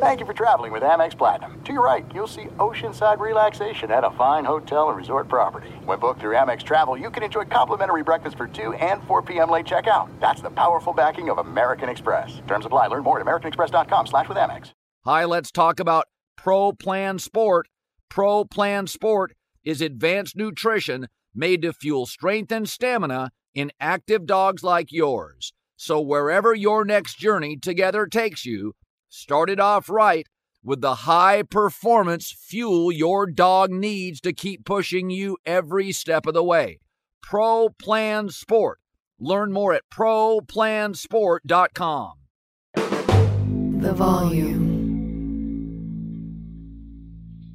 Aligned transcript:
Thank 0.00 0.20
you 0.20 0.26
for 0.26 0.32
traveling 0.32 0.70
with 0.70 0.84
Amex 0.84 1.18
Platinum. 1.18 1.60
To 1.64 1.72
your 1.72 1.84
right, 1.84 2.06
you'll 2.14 2.28
see 2.28 2.44
oceanside 2.58 3.18
relaxation 3.18 3.90
at 3.90 4.04
a 4.04 4.12
fine 4.12 4.44
hotel 4.44 4.90
and 4.90 4.96
resort 4.96 5.26
property. 5.26 5.70
When 5.84 5.98
booked 5.98 6.20
through 6.20 6.36
Amex 6.36 6.62
Travel, 6.62 6.96
you 6.96 7.10
can 7.10 7.24
enjoy 7.24 7.46
complimentary 7.46 8.04
breakfast 8.04 8.36
for 8.36 8.46
2 8.46 8.74
and 8.74 9.02
4 9.08 9.22
p.m. 9.22 9.50
late 9.50 9.66
checkout. 9.66 10.08
That's 10.20 10.40
the 10.40 10.50
powerful 10.50 10.92
backing 10.92 11.30
of 11.30 11.38
American 11.38 11.88
Express. 11.88 12.40
Terms 12.46 12.64
apply. 12.64 12.86
Learn 12.86 13.02
more 13.02 13.18
at 13.18 13.26
americanexpress.com 13.26 14.06
slash 14.06 14.28
with 14.28 14.38
Amex. 14.38 14.70
Hi, 15.04 15.24
let's 15.24 15.50
talk 15.50 15.80
about 15.80 16.04
Pro 16.36 16.70
Plan 16.70 17.18
Sport. 17.18 17.66
Pro 18.08 18.44
Plan 18.44 18.86
Sport 18.86 19.32
is 19.64 19.80
advanced 19.80 20.36
nutrition 20.36 21.08
made 21.34 21.62
to 21.62 21.72
fuel 21.72 22.06
strength 22.06 22.52
and 22.52 22.68
stamina 22.68 23.32
in 23.52 23.72
active 23.80 24.26
dogs 24.26 24.62
like 24.62 24.92
yours. 24.92 25.52
So 25.74 26.00
wherever 26.00 26.54
your 26.54 26.84
next 26.84 27.18
journey 27.18 27.56
together 27.56 28.06
takes 28.06 28.46
you, 28.46 28.74
start 29.08 29.50
it 29.50 29.60
off 29.60 29.88
right 29.88 30.26
with 30.62 30.80
the 30.80 30.94
high 30.96 31.42
performance 31.42 32.30
fuel 32.30 32.92
your 32.92 33.26
dog 33.26 33.70
needs 33.70 34.20
to 34.20 34.32
keep 34.32 34.64
pushing 34.64 35.10
you 35.10 35.36
every 35.46 35.92
step 35.92 36.26
of 36.26 36.34
the 36.34 36.44
way. 36.44 36.80
Pro 37.22 37.70
Plan 37.70 38.28
Sport. 38.28 38.80
Learn 39.20 39.52
more 39.52 39.74
at 39.74 39.82
ProPlansport.com. 39.90 42.12
The 42.74 43.92
volume. 43.92 44.68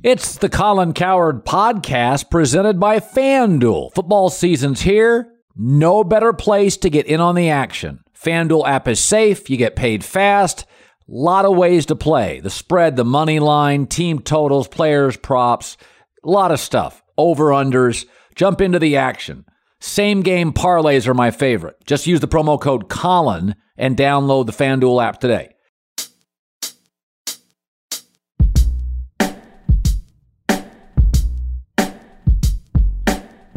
It's 0.04 0.36
the 0.36 0.50
Colin 0.50 0.94
Cowherd 0.94 1.46
podcast 1.46 2.30
presented 2.30 2.80
by 2.80 3.00
FanDuel. 3.00 3.94
Football 3.94 4.30
season's 4.30 4.82
here. 4.82 5.30
No 5.56 6.04
better 6.04 6.34
place 6.34 6.76
to 6.78 6.90
get 6.90 7.06
in 7.06 7.22
on 7.22 7.36
the 7.36 7.50
action. 7.50 8.00
FanDuel 8.14 8.68
app 8.68 8.88
is 8.88 9.00
safe. 9.00 9.50
You 9.50 9.58
get 9.58 9.76
paid 9.76 10.04
fast. 10.04 10.66
Lot 11.08 11.46
of 11.46 11.58
ways 11.58 11.86
to 11.88 11.96
play. 11.96 12.40
The 12.40 12.50
spread, 12.50 12.96
the 12.96 13.04
money 13.04 13.40
line, 13.40 13.88
team 13.88 14.20
totals, 14.20 14.68
players, 14.68 15.18
props, 15.18 15.78
a 16.24 16.30
lot 16.30 16.52
of 16.52 16.60
stuff. 16.60 17.04
Over 17.18 17.48
unders. 17.50 18.06
Jump 18.36 18.62
into 18.62 18.80
the 18.80 18.98
action. 18.98 19.46
Same 19.82 20.22
game 20.22 20.54
parlays 20.54 21.08
are 21.08 21.14
my 21.14 21.30
favorite. 21.30 21.76
Just 21.86 22.08
use 22.08 22.22
the 22.22 22.28
promo 22.28 22.60
code 22.60 22.88
Colin 22.88 23.56
and 23.78 23.98
download 23.98 24.46
the 24.46 24.54
FanDuel 24.54 25.04
app 25.04 25.20
today. 25.20 25.50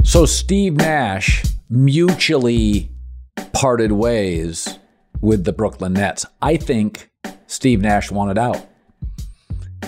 So 0.02 0.26
Steve 0.26 0.74
Nash 0.74 1.44
mutually 1.68 2.90
parted 3.52 3.92
ways 3.92 4.78
with 5.20 5.44
the 5.44 5.52
Brooklyn 5.52 5.92
Nets. 5.92 6.26
I 6.42 6.56
think 6.56 7.10
Steve 7.46 7.80
Nash 7.80 8.10
wanted 8.10 8.38
out 8.38 8.66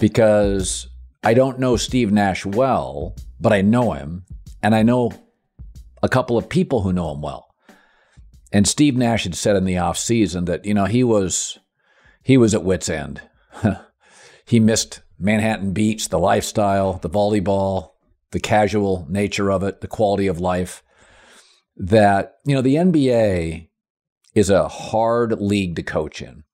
because 0.01 0.89
I 1.23 1.35
don't 1.35 1.59
know 1.59 1.77
Steve 1.77 2.13
Nash 2.13 2.47
well, 2.47 3.17
but 3.41 3.53
I 3.53 3.61
know 3.61 3.93
him 3.93 4.25
and 4.63 4.75
I 4.75 4.83
know 4.83 5.13
a 6.03 6.09
couple 6.09 6.39
of 6.39 6.49
people 6.49 6.83
who 6.83 6.93
know 6.93 7.13
him 7.13 7.23
well. 7.23 7.49
And 8.53 8.67
Steve 8.67 8.97
Nash 8.97 9.25
had 9.25 9.35
said 9.35 9.57
in 9.57 9.65
the 9.65 9.75
offseason 9.75 10.47
that, 10.47 10.65
you 10.65 10.75
know, 10.75 10.87
he 10.87 11.05
was 11.05 11.59
he 12.23 12.37
was 12.37 12.55
at 12.55 12.65
wit's 12.65 12.89
end. 12.89 13.21
he 14.45 14.61
missed 14.61 15.01
Manhattan 15.19 15.73
Beach, 15.73 16.09
the 16.09 16.19
lifestyle, 16.19 16.95
the 16.95 17.11
volleyball, 17.11 17.93
the 18.31 18.41
casual 18.41 19.07
nature 19.09 19.51
of 19.51 19.63
it, 19.63 19.81
the 19.81 19.89
quality 19.89 20.27
of 20.27 20.41
life. 20.41 20.83
That, 21.77 22.37
you 22.45 22.55
know, 22.55 22.63
the 22.63 22.75
NBA 22.75 23.69
is 24.35 24.51
a 24.51 24.69
hard 24.69 25.41
league 25.41 25.77
to 25.77 25.83
coach 25.83 26.23
in. 26.23 26.45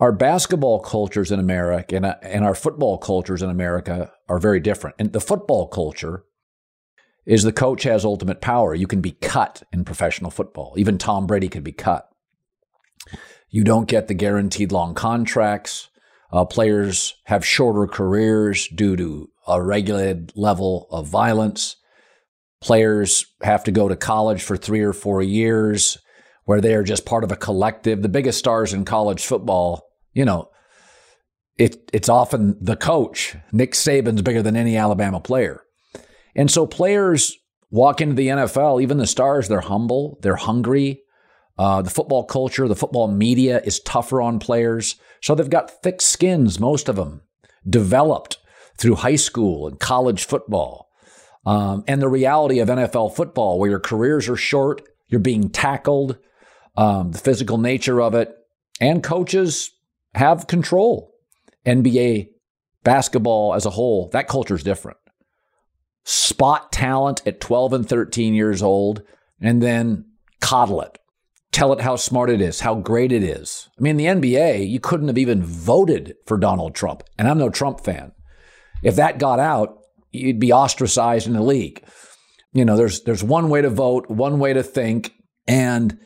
Our 0.00 0.12
basketball 0.12 0.80
cultures 0.80 1.30
in 1.30 1.38
America 1.38 1.94
and, 1.94 2.06
uh, 2.06 2.14
and 2.22 2.42
our 2.44 2.54
football 2.54 2.96
cultures 2.96 3.42
in 3.42 3.50
America 3.50 4.10
are 4.28 4.38
very 4.38 4.58
different. 4.58 4.96
And 4.98 5.12
the 5.12 5.20
football 5.20 5.68
culture 5.68 6.24
is 7.26 7.42
the 7.42 7.52
coach 7.52 7.82
has 7.82 8.04
ultimate 8.04 8.40
power. 8.40 8.74
You 8.74 8.86
can 8.86 9.02
be 9.02 9.12
cut 9.12 9.62
in 9.72 9.84
professional 9.84 10.30
football. 10.30 10.74
Even 10.78 10.96
Tom 10.96 11.26
Brady 11.26 11.48
could 11.48 11.64
be 11.64 11.72
cut. 11.72 12.08
You 13.50 13.62
don't 13.62 13.88
get 13.88 14.08
the 14.08 14.14
guaranteed 14.14 14.72
long 14.72 14.94
contracts. 14.94 15.90
Uh, 16.32 16.44
players 16.46 17.14
have 17.24 17.44
shorter 17.44 17.86
careers 17.86 18.68
due 18.68 18.96
to 18.96 19.30
a 19.46 19.62
regulated 19.62 20.32
level 20.34 20.86
of 20.90 21.08
violence. 21.08 21.76
Players 22.60 23.26
have 23.42 23.64
to 23.64 23.72
go 23.72 23.88
to 23.88 23.96
college 23.96 24.42
for 24.42 24.56
three 24.56 24.80
or 24.80 24.92
four 24.92 25.20
years 25.22 25.98
where 26.44 26.60
they 26.60 26.74
are 26.74 26.82
just 26.82 27.04
part 27.04 27.24
of 27.24 27.32
a 27.32 27.36
collective. 27.36 28.02
The 28.02 28.08
biggest 28.08 28.38
stars 28.38 28.72
in 28.72 28.84
college 28.84 29.26
football, 29.26 29.89
you 30.12 30.24
know, 30.24 30.50
it, 31.56 31.90
it's 31.92 32.08
often 32.08 32.56
the 32.60 32.76
coach. 32.76 33.36
Nick 33.52 33.72
Saban's 33.72 34.22
bigger 34.22 34.42
than 34.42 34.56
any 34.56 34.76
Alabama 34.76 35.20
player. 35.20 35.62
And 36.34 36.50
so 36.50 36.66
players 36.66 37.36
walk 37.70 38.00
into 38.00 38.14
the 38.14 38.28
NFL, 38.28 38.82
even 38.82 38.98
the 38.98 39.06
stars, 39.06 39.48
they're 39.48 39.60
humble, 39.60 40.18
they're 40.22 40.36
hungry. 40.36 41.02
Uh, 41.58 41.82
the 41.82 41.90
football 41.90 42.24
culture, 42.24 42.66
the 42.66 42.76
football 42.76 43.08
media 43.08 43.60
is 43.64 43.80
tougher 43.80 44.22
on 44.22 44.38
players. 44.38 44.96
So 45.20 45.34
they've 45.34 45.50
got 45.50 45.82
thick 45.82 46.00
skins, 46.00 46.58
most 46.58 46.88
of 46.88 46.96
them, 46.96 47.20
developed 47.68 48.38
through 48.78 48.94
high 48.96 49.16
school 49.16 49.68
and 49.68 49.78
college 49.78 50.24
football. 50.24 50.88
Um, 51.44 51.84
and 51.86 52.00
the 52.00 52.08
reality 52.08 52.60
of 52.60 52.68
NFL 52.68 53.14
football, 53.14 53.58
where 53.58 53.70
your 53.70 53.80
careers 53.80 54.28
are 54.28 54.36
short, 54.36 54.82
you're 55.08 55.20
being 55.20 55.50
tackled, 55.50 56.16
um, 56.76 57.12
the 57.12 57.18
physical 57.18 57.58
nature 57.58 58.00
of 58.00 58.14
it, 58.14 58.34
and 58.80 59.02
coaches 59.02 59.70
have 60.14 60.46
control. 60.46 61.12
NBA 61.66 62.28
basketball 62.82 63.54
as 63.54 63.66
a 63.66 63.70
whole, 63.70 64.08
that 64.12 64.28
culture 64.28 64.54
is 64.54 64.62
different. 64.62 64.98
Spot 66.04 66.72
talent 66.72 67.22
at 67.26 67.40
12 67.40 67.72
and 67.74 67.88
13 67.88 68.34
years 68.34 68.62
old, 68.62 69.02
and 69.40 69.62
then 69.62 70.06
coddle 70.40 70.80
it. 70.80 70.98
Tell 71.52 71.72
it 71.72 71.80
how 71.80 71.96
smart 71.96 72.30
it 72.30 72.40
is, 72.40 72.60
how 72.60 72.76
great 72.76 73.12
it 73.12 73.22
is. 73.22 73.68
I 73.78 73.82
mean, 73.82 73.96
the 73.96 74.06
NBA, 74.06 74.68
you 74.68 74.80
couldn't 74.80 75.08
have 75.08 75.18
even 75.18 75.42
voted 75.42 76.14
for 76.26 76.38
Donald 76.38 76.74
Trump, 76.74 77.02
and 77.18 77.28
I'm 77.28 77.38
no 77.38 77.50
Trump 77.50 77.80
fan. 77.84 78.12
If 78.82 78.96
that 78.96 79.18
got 79.18 79.40
out, 79.40 79.78
you'd 80.10 80.40
be 80.40 80.52
ostracized 80.52 81.26
in 81.26 81.34
the 81.34 81.42
league. 81.42 81.84
You 82.52 82.64
know, 82.64 82.76
there's 82.76 83.02
there's 83.02 83.22
one 83.22 83.48
way 83.48 83.62
to 83.62 83.70
vote, 83.70 84.08
one 84.08 84.38
way 84.38 84.52
to 84.52 84.62
think, 84.62 85.12
and 85.46 85.98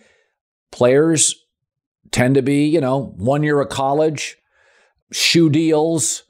players 0.72 1.34
tend 2.14 2.36
to 2.36 2.42
be, 2.42 2.66
you 2.66 2.80
know, 2.80 3.12
one 3.16 3.42
year 3.42 3.60
of 3.60 3.68
college, 3.68 4.36
shoe 5.10 5.50
deals, 5.50 6.22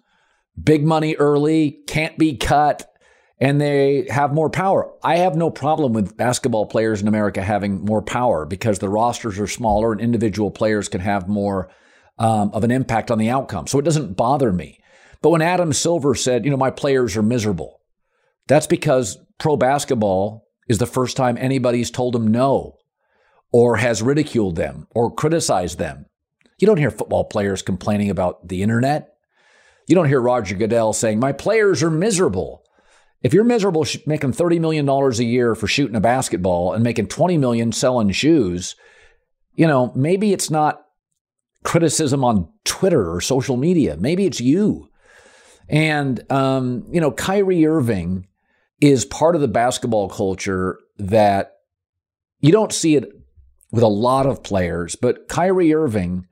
big 0.60 0.82
money 0.82 1.14
early, 1.16 1.82
can't 1.86 2.16
be 2.16 2.38
cut, 2.38 2.90
and 3.38 3.60
they 3.60 4.06
have 4.08 4.32
more 4.32 4.48
power. 4.48 4.90
I 5.02 5.16
have 5.16 5.36
no 5.36 5.50
problem 5.50 5.92
with 5.92 6.16
basketball 6.16 6.64
players 6.64 7.02
in 7.02 7.08
America 7.08 7.42
having 7.42 7.84
more 7.84 8.00
power 8.00 8.46
because 8.46 8.78
the 8.78 8.88
rosters 8.88 9.38
are 9.38 9.46
smaller 9.46 9.92
and 9.92 10.00
individual 10.00 10.50
players 10.50 10.88
can 10.88 11.02
have 11.02 11.28
more 11.28 11.70
um, 12.18 12.50
of 12.54 12.64
an 12.64 12.70
impact 12.70 13.10
on 13.10 13.18
the 13.18 13.28
outcome. 13.28 13.66
So 13.66 13.78
it 13.78 13.84
doesn't 13.84 14.16
bother 14.16 14.54
me. 14.54 14.80
But 15.20 15.30
when 15.30 15.42
Adam 15.42 15.74
Silver 15.74 16.14
said, 16.14 16.46
you 16.46 16.50
know, 16.50 16.56
my 16.56 16.70
players 16.70 17.14
are 17.14 17.22
miserable, 17.22 17.82
that's 18.46 18.66
because 18.66 19.18
pro 19.38 19.58
basketball 19.58 20.46
is 20.66 20.78
the 20.78 20.86
first 20.86 21.14
time 21.14 21.36
anybody's 21.38 21.90
told 21.90 22.16
him 22.16 22.28
no 22.28 22.78
or 23.54 23.76
has 23.76 24.02
ridiculed 24.02 24.56
them 24.56 24.84
or 24.96 25.14
criticized 25.14 25.78
them. 25.78 26.06
You 26.58 26.66
don't 26.66 26.76
hear 26.76 26.90
football 26.90 27.22
players 27.22 27.62
complaining 27.62 28.10
about 28.10 28.48
the 28.48 28.64
internet. 28.64 29.14
You 29.86 29.94
don't 29.94 30.08
hear 30.08 30.20
Roger 30.20 30.56
Goodell 30.56 30.92
saying, 30.92 31.20
my 31.20 31.30
players 31.30 31.80
are 31.80 31.90
miserable. 31.90 32.64
If 33.22 33.32
you're 33.32 33.44
miserable 33.44 33.86
making 34.06 34.32
$30 34.32 34.58
million 34.58 34.88
a 34.88 35.10
year 35.22 35.54
for 35.54 35.68
shooting 35.68 35.94
a 35.94 36.00
basketball 36.00 36.72
and 36.72 36.82
making 36.82 37.06
20 37.06 37.38
million 37.38 37.70
selling 37.70 38.10
shoes, 38.10 38.74
you 39.54 39.68
know, 39.68 39.92
maybe 39.94 40.32
it's 40.32 40.50
not 40.50 40.82
criticism 41.62 42.24
on 42.24 42.48
Twitter 42.64 43.08
or 43.08 43.20
social 43.20 43.56
media. 43.56 43.96
Maybe 43.96 44.26
it's 44.26 44.40
you. 44.40 44.88
And, 45.68 46.28
um, 46.32 46.88
you 46.90 47.00
know, 47.00 47.12
Kyrie 47.12 47.64
Irving 47.64 48.26
is 48.80 49.04
part 49.04 49.36
of 49.36 49.40
the 49.40 49.46
basketball 49.46 50.08
culture 50.08 50.80
that 50.98 51.52
you 52.40 52.50
don't 52.50 52.72
see 52.72 52.96
it 52.96 53.12
with 53.70 53.82
a 53.82 53.88
lot 53.88 54.26
of 54.26 54.42
players, 54.42 54.96
but 54.96 55.28
Kyrie 55.28 55.74
Irving 55.74 56.26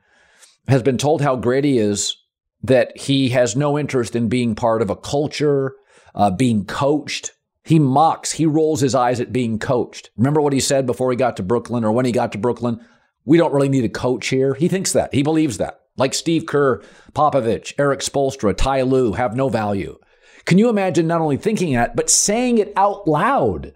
has 0.69 0.82
been 0.82 0.99
told 0.99 1.23
how 1.23 1.37
great 1.37 1.64
he 1.64 1.79
is 1.79 2.17
that 2.62 2.96
he 2.96 3.31
has 3.31 3.56
no 3.56 3.79
interest 3.79 4.14
in 4.14 4.29
being 4.29 4.55
part 4.55 4.82
of 4.82 4.90
a 4.90 4.96
culture, 4.96 5.75
uh, 6.14 6.31
being 6.31 6.64
coached. 6.64 7.32
He 7.64 7.79
mocks, 7.79 8.32
he 8.32 8.46
rolls 8.46 8.81
his 8.81 8.94
eyes 8.94 9.20
at 9.20 9.32
being 9.32 9.58
coached. 9.58 10.11
Remember 10.17 10.40
what 10.40 10.52
he 10.52 10.61
said 10.61 10.87
before 10.87 11.11
he 11.11 11.17
got 11.17 11.37
to 11.38 11.43
Brooklyn 11.43 11.84
or 11.84 11.93
when 11.93 12.05
he 12.05 12.12
got 12.12 12.32
to 12.32 12.38
Brooklyn? 12.38 12.84
We 13.25 13.38
don't 13.38 13.52
really 13.52 13.69
need 13.69 13.84
a 13.84 13.88
coach 13.88 14.29
here. 14.29 14.55
He 14.55 14.69
thinks 14.69 14.93
that. 14.93 15.12
He 15.14 15.23
believes 15.23 15.58
that 15.58 15.82
like 15.96 16.14
Steve 16.14 16.46
Kerr, 16.46 16.82
Popovich, 17.12 17.75
Erik 17.79 18.00
Spoelstra, 18.00 18.56
Ty 18.56 18.82
Lue 18.82 19.12
have 19.12 19.37
no 19.37 19.49
value. 19.49 19.99
Can 20.44 20.58
you 20.58 20.69
imagine 20.69 21.06
not 21.06 21.20
only 21.20 21.37
thinking 21.37 21.75
that, 21.75 21.94
but 21.94 22.11
saying 22.11 22.58
it 22.58 22.73
out 22.76 23.06
loud? 23.06 23.75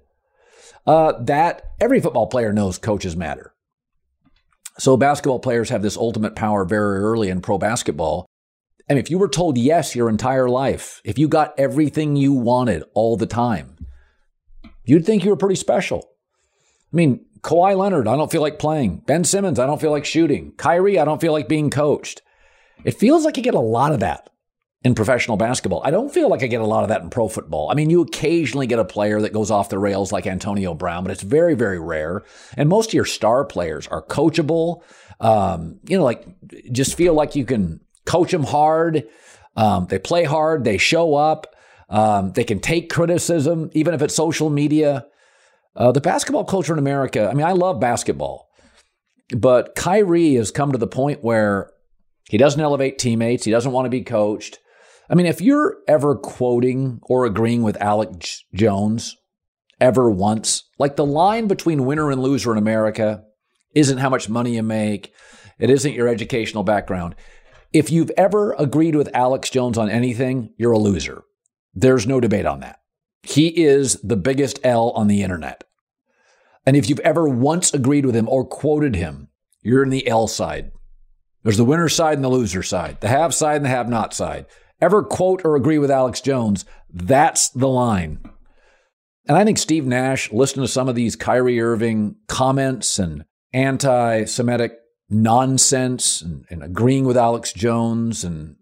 Uh, 0.87 1.13
that 1.25 1.73
every 1.81 2.01
football 2.01 2.27
player 2.27 2.53
knows 2.53 2.79
coaches 2.79 3.17
matter. 3.17 3.53
So 4.79 4.97
basketball 4.97 5.41
players 5.41 5.71
have 5.71 5.83
this 5.83 5.97
ultimate 5.97 6.37
power 6.37 6.65
very 6.65 6.99
early 7.01 7.29
in 7.29 7.41
pro 7.41 7.59
basketball. 7.59 8.27
Mean, 8.89 8.99
if 8.99 9.11
you 9.11 9.19
were 9.19 9.29
told 9.29 9.59
yes 9.59 9.97
your 9.97 10.09
entire 10.09 10.49
life, 10.49 11.01
if 11.05 11.19
you 11.19 11.29
got 11.29 11.59
everything 11.59 12.15
you 12.15 12.33
wanted 12.33 12.85
all 12.95 13.17
the 13.17 13.27
time, 13.27 13.77
you'd 14.85 15.05
think 15.05 15.25
you 15.25 15.31
were 15.31 15.37
pretty 15.37 15.57
special. 15.57 16.09
I 16.93 16.97
mean, 16.97 17.25
Kawhi 17.41 17.77
Leonard, 17.77 18.07
I 18.07 18.17
don't 18.17 18.31
feel 18.31 18.43
like 18.43 18.59
playing. 18.61 18.99
Ben 19.07 19.25
Simmons, 19.25 19.59
I 19.59 19.67
don't 19.67 19.81
feel 19.81 19.91
like 19.91 20.05
shooting. 20.05 20.53
Kyrie, 20.57 20.99
I 20.99 21.05
don't 21.05 21.21
feel 21.21 21.33
like 21.33 21.49
being 21.49 21.71
coached. 21.71 22.23
It 22.85 22.93
feels 22.93 23.25
like 23.25 23.37
you 23.37 23.43
get 23.43 23.55
a 23.55 23.61
lot 23.61 23.93
of 23.93 24.01
that 24.01 24.31
in 24.85 24.95
professional 24.95 25.37
basketball. 25.37 25.83
I 25.85 25.91
don't 25.91 26.13
feel 26.13 26.29
like 26.29 26.43
I 26.43 26.47
get 26.47 26.61
a 26.61 26.67
lot 26.67 26.85
of 26.85 26.91
that 26.91 27.03
in 27.03 27.11
pro 27.11 27.29
football. 27.29 27.71
I 27.71 27.75
mean, 27.75 27.91
you 27.91 28.03
occasionally 28.03 28.67
get 28.67 28.79
a 28.79 28.85
player 28.85 29.21
that 29.21 29.33
goes 29.33 29.51
off 29.51 29.69
the 29.69 29.79
rails 29.79 30.13
like 30.13 30.27
Antonio 30.27 30.75
Brown, 30.75 31.03
but 31.03 31.11
it's 31.11 31.23
very, 31.23 31.55
very 31.55 31.81
rare. 31.81 32.23
And 32.57 32.69
most 32.69 32.91
of 32.91 32.95
your 32.95 33.05
star 33.05 33.45
players 33.45 33.89
are 33.89 34.03
coachable. 34.03 34.83
Um, 35.19 35.81
you 35.89 35.97
know, 35.97 36.05
like 36.05 36.27
just 36.71 36.95
feel 36.97 37.15
like 37.15 37.35
you 37.35 37.45
can 37.45 37.81
coach 38.05 38.31
them 38.31 38.45
hard. 38.45 39.09
Um, 39.57 39.87
they 39.87 39.99
play 39.99 40.25
hard. 40.25 40.65
They 40.65 40.79
show 40.79 41.15
up. 41.15 41.47
Um, 41.89 42.33
they 42.33 42.45
can 42.45 42.61
take 42.61 42.91
criticism, 42.91 43.71
even 43.73 43.95
if 43.95 44.03
it's 44.03 44.15
social 44.15 44.51
media. 44.51 45.07
Uh, 45.75 45.93
the 45.93 46.01
basketball 46.01 46.45
culture 46.45 46.73
in 46.73 46.79
America, 46.79 47.29
I 47.29 47.35
mean, 47.35 47.47
I 47.47 47.53
love 47.53 47.81
basketball, 47.81 48.49
but 49.37 49.75
Kyrie 49.75 50.35
has 50.35 50.51
come 50.51 50.73
to 50.73 50.79
the 50.79 50.87
point 50.87 51.23
where 51.23 51.71
he 52.29 52.39
doesn't 52.39 52.61
elevate 52.61 52.99
teammates. 52.99 53.45
He 53.45 53.51
doesn't 53.51 53.73
want 53.73 53.87
to 53.87 53.91
be 53.91 54.03
coached. 54.03 54.59
I 55.09 55.15
mean, 55.15 55.27
if 55.27 55.41
you're 55.41 55.79
ever 55.87 56.17
quoting 56.17 56.99
or 57.03 57.25
agreeing 57.25 57.63
with 57.63 57.81
Alex 57.81 58.45
Jones 58.55 59.17
ever 59.81 60.11
once, 60.11 60.65
like 60.79 60.97
the 60.97 61.07
line 61.07 61.47
between 61.47 61.87
winner 61.87 62.11
and 62.11 62.23
loser 62.23 62.53
in 62.53 62.59
America 62.59 63.23
isn't 63.75 63.99
how 63.99 64.11
much 64.11 64.29
money 64.29 64.57
you 64.57 64.63
make, 64.63 65.13
it 65.59 65.71
isn't 65.71 65.95
your 65.95 66.09
educational 66.09 66.65
background. 66.65 67.15
If 67.73 67.91
you've 67.91 68.11
ever 68.17 68.55
agreed 68.59 68.97
with 68.97 69.15
Alex 69.15 69.51
Jones 69.51 69.79
on 69.79 69.89
anything, 69.89 70.55
you're 70.57 70.73
a 70.73 70.79
loser. 70.79 71.23
There's 71.75 72.07
no 72.07 72.21
debate 72.21 72.47
on 72.47 72.61
that. 72.61 72.81
He 73.23 73.49
is 73.49 74.01
the 74.03 74.17
biggest 74.17 74.61
L 74.65 74.91
on 74.91 75.09
the 75.09 75.23
internet. 75.23 75.65
And 76.65 76.77
if 76.77 76.89
you've 76.89 77.01
ever 77.01 77.29
once 77.29 77.73
agreed 77.73 78.07
with 78.07 78.15
him 78.15 78.29
or 78.29 78.45
quoted 78.45 78.97
him, 78.97 79.29
you're 79.63 79.83
in 79.83 79.91
the 79.91 80.07
L 80.09 80.27
side. 80.27 80.73
There's 81.43 81.57
the 81.57 81.65
winner 81.65 81.89
side 81.89 82.15
and 82.15 82.25
the 82.25 82.29
loser 82.29 82.63
side, 82.63 83.01
the 83.01 83.09
have 83.09 83.35
side 83.35 83.57
and 83.57 83.65
the 83.65 83.71
have 83.71 83.89
not 83.89 84.15
side. 84.15 84.47
Ever 84.81 85.03
quote 85.03 85.45
or 85.45 85.57
agree 85.57 85.79
with 85.79 85.91
Alex 85.91 86.21
Jones, 86.21 86.65
that's 86.93 87.49
the 87.51 87.69
line. 87.69 88.21
And 89.27 89.37
I 89.37 89.45
think 89.45 89.59
Steve 89.59 89.87
Nash 89.87 90.33
listened 90.33 90.65
to 90.65 90.73
some 90.73 90.89
of 90.89 90.95
these 90.95 91.17
Kyrie 91.17 91.61
Irving 91.61 92.17
comments 92.29 92.99
and 92.99 93.25
anti 93.53 94.25
Semitic 94.25 94.79
nonsense 95.09 96.21
and, 96.21 96.45
and, 96.51 96.63
agreeing 96.63 97.05
with 97.05 97.17
Alex 97.17 97.53
Jones. 97.53 98.25
And 98.25 98.57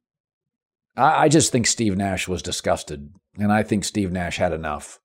I, 0.96 1.24
I 1.24 1.28
just 1.28 1.52
think 1.52 1.66
Steve 1.66 1.96
Nash 1.96 2.28
was 2.28 2.42
disgusted. 2.42 3.10
And 3.38 3.52
I 3.52 3.62
think 3.62 3.84
Steve 3.84 4.12
Nash 4.12 4.36
had 4.36 4.52
enough. 4.52 5.00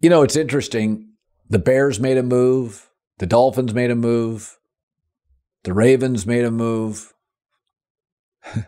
You 0.00 0.10
know, 0.10 0.22
it's 0.22 0.36
interesting. 0.36 1.12
The 1.48 1.58
Bears 1.58 1.98
made 1.98 2.18
a 2.18 2.22
move, 2.22 2.90
the 3.18 3.26
Dolphins 3.26 3.72
made 3.72 3.90
a 3.90 3.96
move, 3.96 4.58
the 5.64 5.72
Ravens 5.72 6.26
made 6.26 6.44
a 6.44 6.50
move. 6.50 7.14
you 8.56 8.64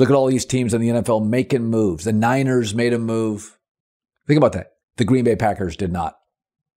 look 0.00 0.10
at 0.10 0.16
all 0.16 0.26
these 0.26 0.44
teams 0.44 0.74
in 0.74 0.80
the 0.80 0.88
NFL 0.88 1.26
making 1.26 1.64
moves. 1.64 2.04
The 2.04 2.12
Niners 2.12 2.74
made 2.74 2.92
a 2.92 2.98
move. 2.98 3.58
Think 4.26 4.38
about 4.38 4.52
that. 4.52 4.72
The 4.96 5.04
Green 5.04 5.24
Bay 5.24 5.36
Packers 5.36 5.76
did 5.76 5.92
not 5.92 6.18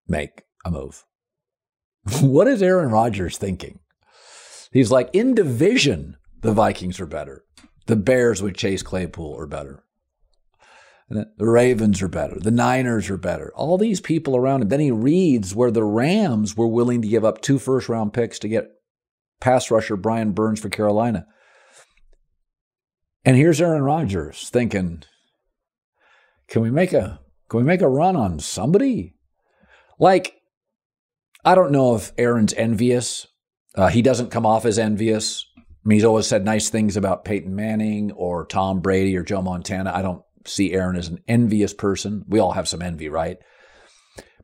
make 0.07 0.43
a 0.65 0.71
move. 0.71 1.05
what 2.21 2.47
is 2.47 2.61
Aaron 2.61 2.91
Rodgers 2.91 3.37
thinking? 3.37 3.79
He's 4.71 4.91
like, 4.91 5.09
in 5.13 5.33
division, 5.33 6.17
the 6.41 6.53
Vikings 6.53 6.99
are 6.99 7.05
better. 7.05 7.43
The 7.87 7.95
Bears 7.95 8.41
with 8.41 8.55
Chase 8.55 8.83
Claypool 8.83 9.35
are 9.39 9.47
better. 9.47 9.83
The 11.09 11.25
Ravens 11.39 12.03
are 12.03 12.07
better. 12.07 12.37
The 12.39 12.51
Niners 12.51 13.09
are 13.09 13.17
better. 13.17 13.51
All 13.55 13.79
these 13.79 13.99
people 13.99 14.35
around 14.35 14.61
him. 14.61 14.69
Then 14.69 14.79
he 14.79 14.91
reads 14.91 15.55
where 15.55 15.71
the 15.71 15.83
Rams 15.83 16.55
were 16.55 16.67
willing 16.67 17.01
to 17.01 17.07
give 17.07 17.25
up 17.25 17.41
two 17.41 17.57
first 17.57 17.89
round 17.89 18.13
picks 18.13 18.37
to 18.39 18.47
get 18.47 18.69
pass 19.41 19.71
rusher 19.71 19.95
Brian 19.95 20.33
Burns 20.33 20.59
for 20.59 20.69
Carolina. 20.69 21.25
And 23.25 23.35
here's 23.35 23.61
Aaron 23.61 23.83
Rodgers 23.83 24.49
thinking, 24.49 25.03
can 26.47 26.61
we 26.61 26.71
make 26.71 26.93
a 26.93 27.19
can 27.49 27.59
we 27.59 27.63
make 27.65 27.81
a 27.81 27.89
run 27.89 28.15
on 28.15 28.39
somebody? 28.39 29.15
Like, 29.97 30.35
I 31.43 31.55
don't 31.55 31.71
know 31.71 31.95
if 31.95 32.11
Aaron's 32.17 32.53
envious. 32.53 33.27
Uh, 33.75 33.87
he 33.87 34.01
doesn't 34.01 34.31
come 34.31 34.45
off 34.45 34.65
as 34.65 34.77
envious. 34.77 35.45
I 35.57 35.61
mean, 35.83 35.97
he's 35.97 36.05
always 36.05 36.27
said 36.27 36.45
nice 36.45 36.69
things 36.69 36.95
about 36.95 37.25
Peyton 37.25 37.55
Manning 37.55 38.11
or 38.11 38.45
Tom 38.45 38.81
Brady 38.81 39.17
or 39.17 39.23
Joe 39.23 39.41
Montana. 39.41 39.91
I 39.93 40.01
don't 40.01 40.21
see 40.45 40.73
Aaron 40.73 40.95
as 40.95 41.07
an 41.07 41.19
envious 41.27 41.73
person. 41.73 42.23
We 42.27 42.39
all 42.39 42.51
have 42.51 42.67
some 42.67 42.81
envy, 42.81 43.09
right? 43.09 43.37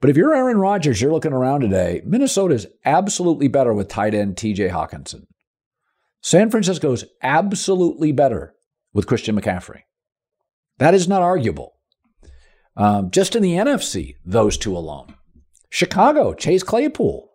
But 0.01 0.09
if 0.09 0.17
you're 0.17 0.35
Aaron 0.35 0.57
Rodgers, 0.57 1.01
you're 1.01 1.11
looking 1.11 1.33
around 1.33 1.61
today, 1.61 2.01
Minnesota 2.05 2.55
is 2.55 2.67
absolutely 2.83 3.47
better 3.47 3.73
with 3.73 3.87
tight 3.87 4.13
end 4.13 4.35
TJ 4.35 4.71
Hockenson. 4.71 5.25
San 6.21 6.49
Francisco 6.49 6.91
is 6.91 7.05
absolutely 7.21 8.11
better 8.11 8.54
with 8.95 9.05
Christian 9.05 9.39
McCaffrey. 9.39 9.81
That 10.79 10.95
is 10.95 11.07
not 11.07 11.21
arguable. 11.21 11.75
Um, 12.77 13.11
just 13.11 13.35
in 13.35 13.43
the 13.43 13.53
NFC, 13.53 14.15
those 14.25 14.57
two 14.57 14.75
alone. 14.75 15.13
Chicago, 15.69 16.33
Chase 16.33 16.63
Claypool. 16.63 17.29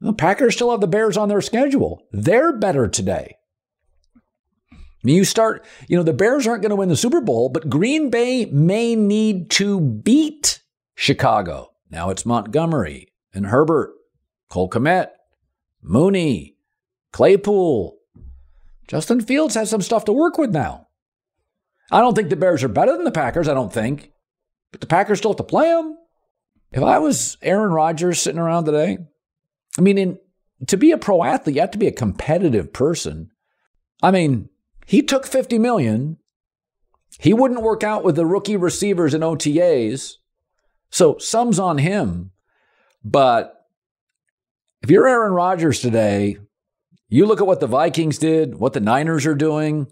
The 0.00 0.12
Packers 0.12 0.54
still 0.54 0.70
have 0.70 0.80
the 0.80 0.86
Bears 0.86 1.16
on 1.16 1.28
their 1.28 1.40
schedule. 1.40 2.02
They're 2.12 2.52
better 2.52 2.86
today. 2.86 3.36
You 5.02 5.24
start, 5.24 5.64
you 5.88 5.96
know, 5.96 6.02
the 6.02 6.12
Bears 6.12 6.46
aren't 6.46 6.62
going 6.62 6.70
to 6.70 6.76
win 6.76 6.88
the 6.88 6.96
Super 6.96 7.20
Bowl, 7.20 7.48
but 7.48 7.70
Green 7.70 8.10
Bay 8.10 8.44
may 8.46 8.94
need 8.94 9.50
to 9.52 9.80
beat 9.80 10.60
Chicago. 10.94 11.72
Now 11.90 12.10
it's 12.10 12.26
Montgomery 12.26 13.08
and 13.32 13.46
Herbert, 13.46 13.92
Cole 14.48 14.70
Kmet, 14.70 15.08
Mooney, 15.82 16.56
Claypool. 17.12 17.96
Justin 18.88 19.20
Fields 19.20 19.54
has 19.54 19.70
some 19.70 19.82
stuff 19.82 20.04
to 20.06 20.12
work 20.12 20.38
with 20.38 20.50
now. 20.50 20.88
I 21.90 22.00
don't 22.00 22.14
think 22.14 22.30
the 22.30 22.36
Bears 22.36 22.62
are 22.64 22.68
better 22.68 22.92
than 22.92 23.04
the 23.04 23.10
Packers, 23.10 23.48
I 23.48 23.54
don't 23.54 23.72
think. 23.72 24.12
But 24.70 24.80
the 24.80 24.86
Packers 24.86 25.18
still 25.18 25.32
have 25.32 25.36
to 25.38 25.44
play 25.44 25.68
them. 25.68 25.96
If 26.72 26.82
I 26.82 26.98
was 26.98 27.36
Aaron 27.42 27.72
Rodgers 27.72 28.20
sitting 28.20 28.40
around 28.40 28.64
today, 28.64 28.98
I 29.78 29.80
mean, 29.82 29.98
in, 29.98 30.18
to 30.66 30.76
be 30.76 30.90
a 30.90 30.98
pro 30.98 31.22
athlete, 31.22 31.56
you 31.56 31.60
have 31.60 31.70
to 31.72 31.78
be 31.78 31.86
a 31.86 31.92
competitive 31.92 32.72
person. 32.72 33.30
I 34.02 34.10
mean, 34.10 34.48
he 34.86 35.02
took 35.02 35.26
50 35.26 35.58
million. 35.58 36.16
He 37.18 37.34
wouldn't 37.34 37.62
work 37.62 37.84
out 37.84 38.04
with 38.04 38.16
the 38.16 38.26
rookie 38.26 38.56
receivers 38.56 39.12
and 39.12 39.22
OTAs. 39.22 40.14
So 40.90 41.18
some's 41.18 41.58
on 41.58 41.78
him. 41.78 42.30
But 43.04 43.66
if 44.82 44.90
you're 44.90 45.06
Aaron 45.06 45.32
Rodgers 45.32 45.80
today, 45.80 46.38
you 47.12 47.26
look 47.26 47.42
at 47.42 47.46
what 47.46 47.60
the 47.60 47.66
Vikings 47.66 48.16
did, 48.16 48.54
what 48.54 48.72
the 48.72 48.80
Niners 48.80 49.26
are 49.26 49.34
doing. 49.34 49.86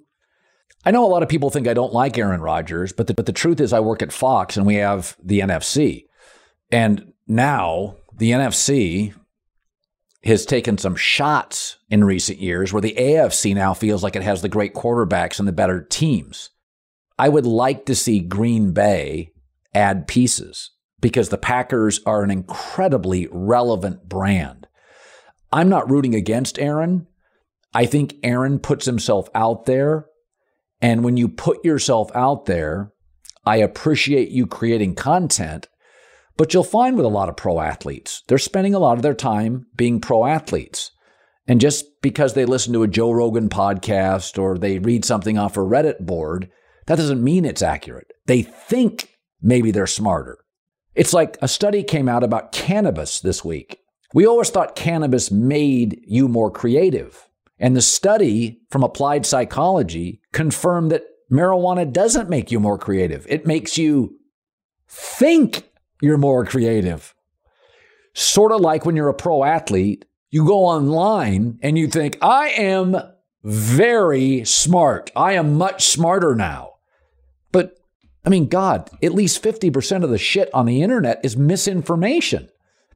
I 0.86 0.90
know 0.90 1.04
a 1.04 1.08
lot 1.08 1.22
of 1.22 1.28
people 1.28 1.50
think 1.50 1.68
I 1.68 1.74
don't 1.74 1.92
like 1.92 2.16
Aaron 2.16 2.40
Rodgers, 2.40 2.94
but 2.94 3.08
the, 3.08 3.14
but 3.14 3.26
the 3.26 3.32
truth 3.32 3.60
is, 3.60 3.74
I 3.74 3.80
work 3.80 4.00
at 4.00 4.10
Fox 4.10 4.56
and 4.56 4.66
we 4.66 4.76
have 4.76 5.16
the 5.22 5.40
NFC. 5.40 6.04
And 6.72 7.12
now 7.26 7.96
the 8.16 8.30
NFC 8.30 9.14
has 10.24 10.46
taken 10.46 10.78
some 10.78 10.96
shots 10.96 11.76
in 11.90 12.04
recent 12.04 12.38
years 12.38 12.72
where 12.72 12.80
the 12.80 12.94
AFC 12.98 13.54
now 13.54 13.74
feels 13.74 14.02
like 14.02 14.16
it 14.16 14.22
has 14.22 14.40
the 14.40 14.48
great 14.48 14.72
quarterbacks 14.72 15.38
and 15.38 15.46
the 15.46 15.52
better 15.52 15.82
teams. 15.82 16.48
I 17.18 17.28
would 17.28 17.44
like 17.44 17.84
to 17.84 17.94
see 17.94 18.20
Green 18.20 18.72
Bay 18.72 19.32
add 19.74 20.08
pieces 20.08 20.70
because 21.02 21.28
the 21.28 21.36
Packers 21.36 22.00
are 22.06 22.22
an 22.22 22.30
incredibly 22.30 23.28
relevant 23.30 24.08
brand. 24.08 24.66
I'm 25.52 25.68
not 25.68 25.90
rooting 25.90 26.14
against 26.14 26.58
Aaron. 26.58 27.06
I 27.72 27.86
think 27.86 28.16
Aaron 28.22 28.58
puts 28.58 28.86
himself 28.86 29.28
out 29.34 29.66
there. 29.66 30.06
And 30.80 31.04
when 31.04 31.16
you 31.16 31.28
put 31.28 31.64
yourself 31.64 32.10
out 32.14 32.46
there, 32.46 32.92
I 33.44 33.56
appreciate 33.56 34.30
you 34.30 34.46
creating 34.46 34.94
content 34.94 35.68
but 36.40 36.54
you'll 36.54 36.64
find 36.64 36.96
with 36.96 37.04
a 37.04 37.10
lot 37.10 37.28
of 37.28 37.36
pro 37.36 37.60
athletes, 37.60 38.22
they're 38.26 38.38
spending 38.38 38.74
a 38.74 38.78
lot 38.78 38.96
of 38.96 39.02
their 39.02 39.12
time 39.12 39.66
being 39.76 40.00
pro 40.00 40.24
athletes. 40.24 40.90
And 41.46 41.60
just 41.60 41.84
because 42.00 42.32
they 42.32 42.46
listen 42.46 42.72
to 42.72 42.82
a 42.82 42.88
Joe 42.88 43.12
Rogan 43.12 43.50
podcast 43.50 44.38
or 44.38 44.56
they 44.56 44.78
read 44.78 45.04
something 45.04 45.36
off 45.36 45.58
a 45.58 45.60
Reddit 45.60 46.00
board, 46.06 46.48
that 46.86 46.96
doesn't 46.96 47.22
mean 47.22 47.44
it's 47.44 47.60
accurate. 47.60 48.06
They 48.24 48.40
think 48.40 49.18
maybe 49.42 49.70
they're 49.70 49.86
smarter. 49.86 50.38
It's 50.94 51.12
like 51.12 51.36
a 51.42 51.46
study 51.46 51.82
came 51.82 52.08
out 52.08 52.24
about 52.24 52.52
cannabis 52.52 53.20
this 53.20 53.44
week. 53.44 53.78
We 54.14 54.26
always 54.26 54.48
thought 54.48 54.74
cannabis 54.74 55.30
made 55.30 56.00
you 56.06 56.26
more 56.26 56.50
creative. 56.50 57.28
And 57.60 57.76
the 57.76 57.82
study 57.82 58.62
from 58.70 58.82
applied 58.82 59.26
psychology 59.26 60.22
confirmed 60.32 60.90
that 60.90 61.04
marijuana 61.30 61.90
doesn't 61.92 62.30
make 62.30 62.50
you 62.50 62.58
more 62.58 62.78
creative. 62.78 63.26
It 63.28 63.46
makes 63.46 63.76
you 63.76 64.16
think 64.88 65.70
you're 66.00 66.18
more 66.18 66.44
creative. 66.44 67.14
Sort 68.14 68.50
of 68.50 68.60
like 68.60 68.84
when 68.84 68.96
you're 68.96 69.08
a 69.08 69.14
pro 69.14 69.44
athlete, 69.44 70.06
you 70.30 70.46
go 70.46 70.64
online 70.64 71.58
and 71.62 71.76
you 71.76 71.86
think, 71.86 72.16
I 72.22 72.48
am 72.48 72.96
very 73.44 74.44
smart. 74.44 75.10
I 75.14 75.32
am 75.34 75.58
much 75.58 75.86
smarter 75.86 76.34
now. 76.34 76.72
But 77.52 77.78
I 78.24 78.30
mean, 78.30 78.48
God, 78.48 78.90
at 79.02 79.14
least 79.14 79.42
50% 79.42 80.02
of 80.02 80.10
the 80.10 80.18
shit 80.18 80.48
on 80.54 80.66
the 80.66 80.82
internet 80.82 81.20
is 81.22 81.36
misinformation. 81.36 82.48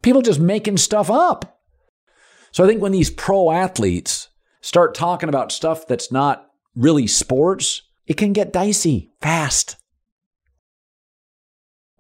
People 0.03 0.23
just 0.23 0.41
making 0.41 0.79
stuff 0.79 1.11
up. 1.11 1.61
So 2.51 2.65
I 2.65 2.67
think 2.67 2.81
when 2.81 2.93
these 2.93 3.11
pro 3.11 3.51
athletes 3.51 4.29
start 4.65 4.95
talking 4.95 5.29
about 5.29 5.53
stuff 5.53 5.87
that's 5.87 6.11
not 6.11 6.47
really 6.75 7.07
sports, 7.07 7.83
it 8.07 8.17
can 8.17 8.33
get 8.33 8.51
dicey 8.51 9.11
fast. 9.21 9.77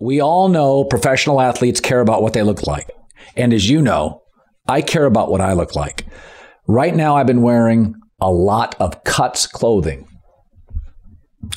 We 0.00 0.18
all 0.20 0.48
know 0.48 0.82
professional 0.84 1.42
athletes 1.42 1.78
care 1.78 2.00
about 2.00 2.22
what 2.22 2.32
they 2.32 2.42
look 2.42 2.66
like. 2.66 2.90
And 3.36 3.52
as 3.52 3.68
you 3.68 3.82
know, 3.82 4.22
I 4.66 4.80
care 4.80 5.04
about 5.04 5.30
what 5.30 5.42
I 5.42 5.52
look 5.52 5.76
like. 5.76 6.06
Right 6.66 6.96
now, 6.96 7.16
I've 7.16 7.26
been 7.26 7.42
wearing 7.42 7.94
a 8.18 8.30
lot 8.30 8.74
of 8.80 9.04
cuts 9.04 9.46
clothing. 9.46 10.08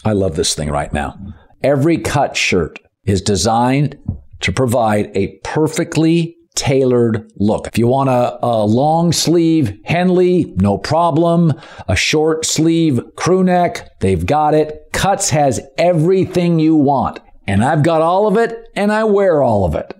I 0.03 0.11
love 0.11 0.35
this 0.35 0.55
thing 0.55 0.69
right 0.69 0.91
now. 0.91 1.17
Every 1.63 1.99
cut 1.99 2.35
shirt 2.35 2.79
is 3.05 3.21
designed 3.21 3.97
to 4.41 4.51
provide 4.51 5.15
a 5.15 5.39
perfectly 5.45 6.36
tailored 6.57 7.31
look. 7.37 7.67
If 7.67 7.77
you 7.77 7.87
want 7.87 8.09
a, 8.09 8.37
a, 8.43 8.65
long 8.65 9.13
sleeve 9.13 9.79
Henley, 9.85 10.53
no 10.57 10.77
problem. 10.77 11.53
A 11.87 11.95
short 11.95 12.45
sleeve 12.45 12.99
crew 13.15 13.43
neck, 13.43 13.99
they've 13.99 14.25
got 14.25 14.53
it. 14.53 14.89
Cuts 14.91 15.29
has 15.29 15.61
everything 15.77 16.59
you 16.59 16.75
want. 16.75 17.19
And 17.45 17.63
I've 17.63 17.83
got 17.83 18.01
all 18.01 18.27
of 18.27 18.37
it 18.37 18.57
and 18.75 18.91
I 18.91 19.05
wear 19.05 19.41
all 19.41 19.63
of 19.63 19.75
it. 19.75 19.93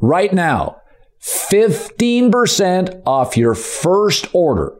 Right 0.00 0.32
now, 0.32 0.76
15% 1.22 3.02
off 3.06 3.36
your 3.36 3.54
first 3.54 4.32
order. 4.34 4.76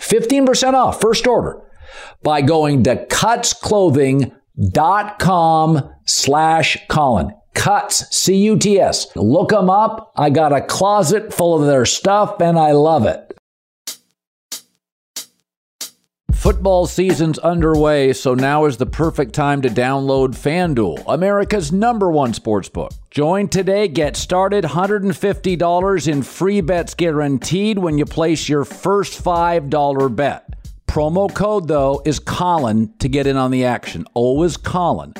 15% 0.00 0.74
off 0.74 1.00
first 1.00 1.26
order 1.26 1.60
by 2.22 2.40
going 2.40 2.84
to 2.84 3.04
cutsclothing.com 3.06 5.90
slash 6.06 6.78
Colin. 6.88 7.32
Cuts, 7.54 8.16
C 8.16 8.34
U 8.36 8.58
T 8.58 8.80
S. 8.80 9.14
Look 9.16 9.50
them 9.50 9.70
up. 9.70 10.12
I 10.16 10.30
got 10.30 10.52
a 10.52 10.60
closet 10.60 11.32
full 11.32 11.60
of 11.60 11.66
their 11.66 11.84
stuff 11.86 12.40
and 12.40 12.58
I 12.58 12.72
love 12.72 13.06
it. 13.06 13.28
Football 16.38 16.86
season's 16.86 17.38
underway, 17.40 18.12
so 18.12 18.32
now 18.32 18.66
is 18.66 18.76
the 18.76 18.86
perfect 18.86 19.34
time 19.34 19.60
to 19.62 19.68
download 19.68 20.28
FanDuel, 20.28 21.02
America's 21.08 21.72
number 21.72 22.12
one 22.12 22.32
sports 22.32 22.68
book. 22.68 22.92
Join 23.10 23.48
today, 23.48 23.88
get 23.88 24.16
started, 24.16 24.62
$150 24.62 26.08
in 26.08 26.22
free 26.22 26.60
bets 26.60 26.94
guaranteed 26.94 27.80
when 27.80 27.98
you 27.98 28.06
place 28.06 28.48
your 28.48 28.64
first 28.64 29.22
$5 29.22 30.14
bet. 30.14 30.54
Promo 30.86 31.32
code, 31.34 31.66
though, 31.66 32.00
is 32.04 32.20
Colin 32.20 32.94
to 33.00 33.08
get 33.08 33.26
in 33.26 33.36
on 33.36 33.50
the 33.50 33.64
action. 33.64 34.06
Always 34.14 34.56
Colin. 34.56 35.14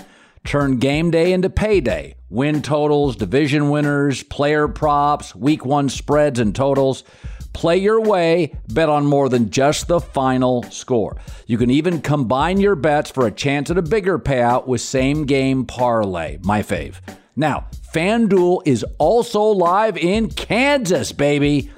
Turn 0.45 0.79
game 0.79 1.11
day 1.11 1.33
into 1.33 1.51
payday. 1.51 2.15
Win 2.31 2.63
totals, 2.63 3.17
division 3.17 3.71
winners, 3.71 4.23
player 4.23 4.69
props, 4.69 5.35
week 5.35 5.65
one 5.65 5.89
spreads 5.89 6.39
and 6.39 6.55
totals. 6.55 7.05
Play 7.53 7.79
your 7.79 8.01
way, 8.01 8.55
bet 8.69 8.89
on 8.89 9.07
more 9.07 9.29
than 9.29 9.51
just 9.51 9.89
the 9.89 10.01
final 10.01 10.63
score. 10.65 11.17
You 11.47 11.59
can 11.59 11.71
even 11.71 12.01
combine 12.01 12.61
your 12.61 12.77
bets 12.77 13.11
for 13.11 13.27
a 13.27 13.33
chance 13.33 13.71
at 13.71 13.79
a 13.79 13.83
bigger 13.83 14.19
payout 14.19 14.67
with 14.67 14.81
same 14.81 15.25
game 15.25 15.65
parlay, 15.65 16.39
my 16.43 16.63
fave. 16.63 17.01
Now, 17.35 17.67
FanDuel 17.93 18.63
is 18.67 18.85
also 18.99 19.43
live 19.43 19.97
in 19.97 20.29
Kansas, 20.29 21.13
baby. 21.13 21.71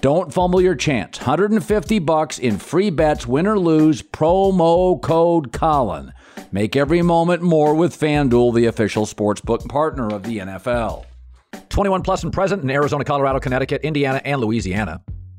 Don't 0.00 0.32
fumble 0.32 0.60
your 0.60 0.74
chance. 0.74 1.18
150 1.18 1.98
bucks 2.00 2.38
in 2.38 2.58
free 2.58 2.90
bets, 2.90 3.26
win 3.26 3.46
or 3.46 3.58
lose, 3.58 4.02
promo 4.02 5.00
code 5.00 5.52
Colin. 5.52 6.12
Make 6.56 6.74
every 6.74 7.02
moment 7.02 7.42
more 7.42 7.74
with 7.74 8.00
FanDuel, 8.00 8.54
the 8.54 8.64
official 8.64 9.04
sportsbook 9.04 9.68
partner 9.68 10.08
of 10.08 10.22
the 10.22 10.38
NFL. 10.38 11.04
21 11.68 12.00
plus 12.00 12.22
and 12.24 12.32
present 12.32 12.62
in 12.62 12.70
Arizona, 12.70 13.04
Colorado, 13.04 13.38
Connecticut, 13.40 13.82
Indiana, 13.82 14.22
and 14.24 14.40
Louisiana. 14.40 15.02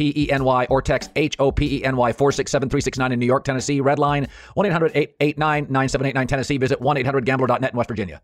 P 0.00 0.14
E 0.16 0.32
N 0.32 0.44
Y 0.44 0.66
or 0.70 0.80
text 0.80 1.10
H 1.14 1.36
O 1.38 1.52
P 1.52 1.76
E 1.76 1.84
N 1.84 1.94
Y 1.94 2.12
467 2.14 2.70
369 2.70 3.12
in 3.12 3.18
New 3.18 3.26
York, 3.26 3.44
Tennessee. 3.44 3.80
Red 3.80 3.98
line 3.98 4.28
1 4.54 4.66
800 4.66 4.92
889 4.94 5.66
9789 5.68 6.26
Tennessee. 6.26 6.56
Visit 6.56 6.80
1 6.80 6.96
800 6.96 7.26
gambler.net 7.26 7.72
in 7.72 7.76
West 7.76 7.88
Virginia. 7.88 8.22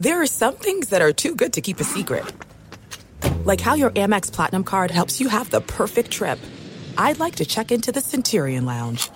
There 0.00 0.20
are 0.20 0.26
some 0.26 0.56
things 0.56 0.88
that 0.88 1.02
are 1.02 1.12
too 1.12 1.36
good 1.36 1.52
to 1.52 1.60
keep 1.60 1.78
a 1.78 1.84
secret, 1.84 2.24
like 3.44 3.60
how 3.60 3.74
your 3.74 3.90
Amex 3.90 4.32
Platinum 4.32 4.64
card 4.64 4.90
helps 4.90 5.20
you 5.20 5.28
have 5.28 5.50
the 5.50 5.60
perfect 5.60 6.10
trip. 6.10 6.40
I'd 6.98 7.20
like 7.20 7.36
to 7.36 7.44
check 7.44 7.70
into 7.70 7.92
the 7.92 8.00
Centurion 8.00 8.66
Lounge, 8.66 9.08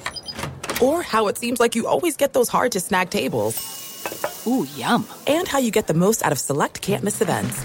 or 0.81 1.03
how 1.03 1.27
it 1.27 1.37
seems 1.37 1.59
like 1.59 1.75
you 1.75 1.89
always 1.89 2.17
get 2.17 2.33
those 2.33 2.49
hard 2.49 2.71
to 2.73 2.81
snag 2.81 3.11
tables. 3.11 3.57
Ooh, 4.47 4.69
yum. 4.77 5.05
And 5.27 5.49
how 5.49 5.59
you 5.59 5.73
get 5.73 5.89
the 5.89 5.95
most 5.95 6.25
out 6.25 6.31
of 6.31 6.39
select 6.39 6.81
can't 6.81 7.03
miss 7.03 7.21
events. 7.21 7.61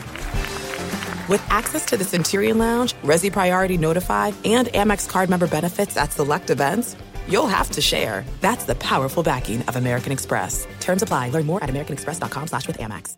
With 1.30 1.42
access 1.50 1.86
to 1.86 1.96
the 1.96 2.04
Centurion 2.04 2.58
Lounge, 2.58 2.96
Resy 2.96 3.32
Priority 3.32 3.78
Notified, 3.78 4.36
and 4.44 4.68
Amex 4.68 5.08
card 5.08 5.30
member 5.30 5.48
benefits 5.48 5.96
at 5.96 6.12
select 6.12 6.50
events, 6.50 6.98
you'll 7.30 7.48
have 7.48 7.72
to 7.72 7.82
share. 7.82 8.26
That's 8.42 8.66
the 8.66 8.76
powerful 8.76 9.24
backing 9.24 9.62
of 9.64 9.78
American 9.78 10.12
Express. 10.12 10.68
Terms 10.82 11.02
apply. 11.02 11.30
Learn 11.30 11.46
more 11.46 11.64
at 11.64 11.70
americanexpress.com 11.70 12.48
slash 12.48 12.68
with 12.68 12.78
Amex. 12.78 13.16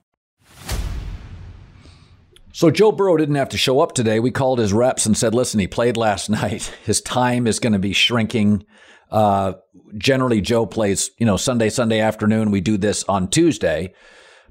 So 2.54 2.70
Joe 2.70 2.92
Burrow 2.92 3.18
didn't 3.18 3.36
have 3.36 3.50
to 3.50 3.58
show 3.58 3.80
up 3.80 3.94
today. 3.94 4.20
We 4.20 4.30
called 4.30 4.60
his 4.60 4.72
reps 4.72 5.08
and 5.08 5.18
said, 5.18 5.34
listen, 5.34 5.60
he 5.60 5.68
played 5.68 5.98
last 5.98 6.30
night. 6.30 6.72
His 6.86 7.02
time 7.02 7.48
is 7.48 7.60
going 7.60 7.74
to 7.74 7.80
be 7.80 7.94
shrinking. 7.94 8.66
Uh, 9.10 9.54
generally, 9.98 10.42
Joe 10.42 10.68
plays, 10.68 11.10
you 11.18 11.26
know, 11.26 11.38
Sunday, 11.38 11.72
Sunday 11.72 12.02
afternoon. 12.02 12.52
We 12.52 12.62
do 12.62 12.78
this 12.78 13.04
on 13.06 13.30
Tuesday. 13.30 13.96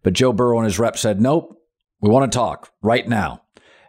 But 0.03 0.13
Joe 0.13 0.33
Burrow 0.33 0.59
and 0.59 0.67
his 0.67 0.81
rep 0.81 0.99
said, 0.99 1.21
nope, 1.21 1.57
we 2.01 2.11
want 2.11 2.31
to 2.31 2.37
talk 2.37 2.73
right 2.83 3.09
now. 3.09 3.43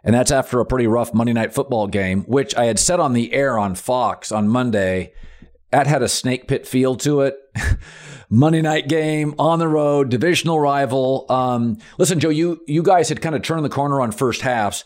And 0.06 0.14
that's 0.14 0.30
after 0.30 0.60
a 0.60 0.64
pretty 0.64 0.86
rough 0.86 1.12
Monday 1.12 1.32
night 1.32 1.52
football 1.52 1.88
game, 1.88 2.22
which 2.22 2.54
I 2.54 2.66
had 2.66 2.78
said 2.78 3.00
on 3.00 3.12
the 3.12 3.32
air 3.32 3.58
on 3.58 3.74
Fox 3.74 4.30
on 4.30 4.48
Monday. 4.48 5.12
That 5.72 5.88
had 5.88 6.00
a 6.00 6.08
snake 6.08 6.46
pit 6.46 6.64
feel 6.64 6.94
to 6.98 7.22
it. 7.22 7.36
Monday 8.30 8.62
night 8.62 8.88
game 8.88 9.34
on 9.36 9.58
the 9.58 9.66
road, 9.66 10.08
divisional 10.08 10.60
rival. 10.60 11.26
Um, 11.28 11.78
listen, 11.98 12.20
Joe, 12.20 12.28
you 12.28 12.62
you 12.68 12.84
guys 12.84 13.08
had 13.08 13.20
kind 13.20 13.34
of 13.34 13.42
turned 13.42 13.64
the 13.64 13.68
corner 13.68 14.00
on 14.00 14.12
first 14.12 14.42
halves. 14.42 14.84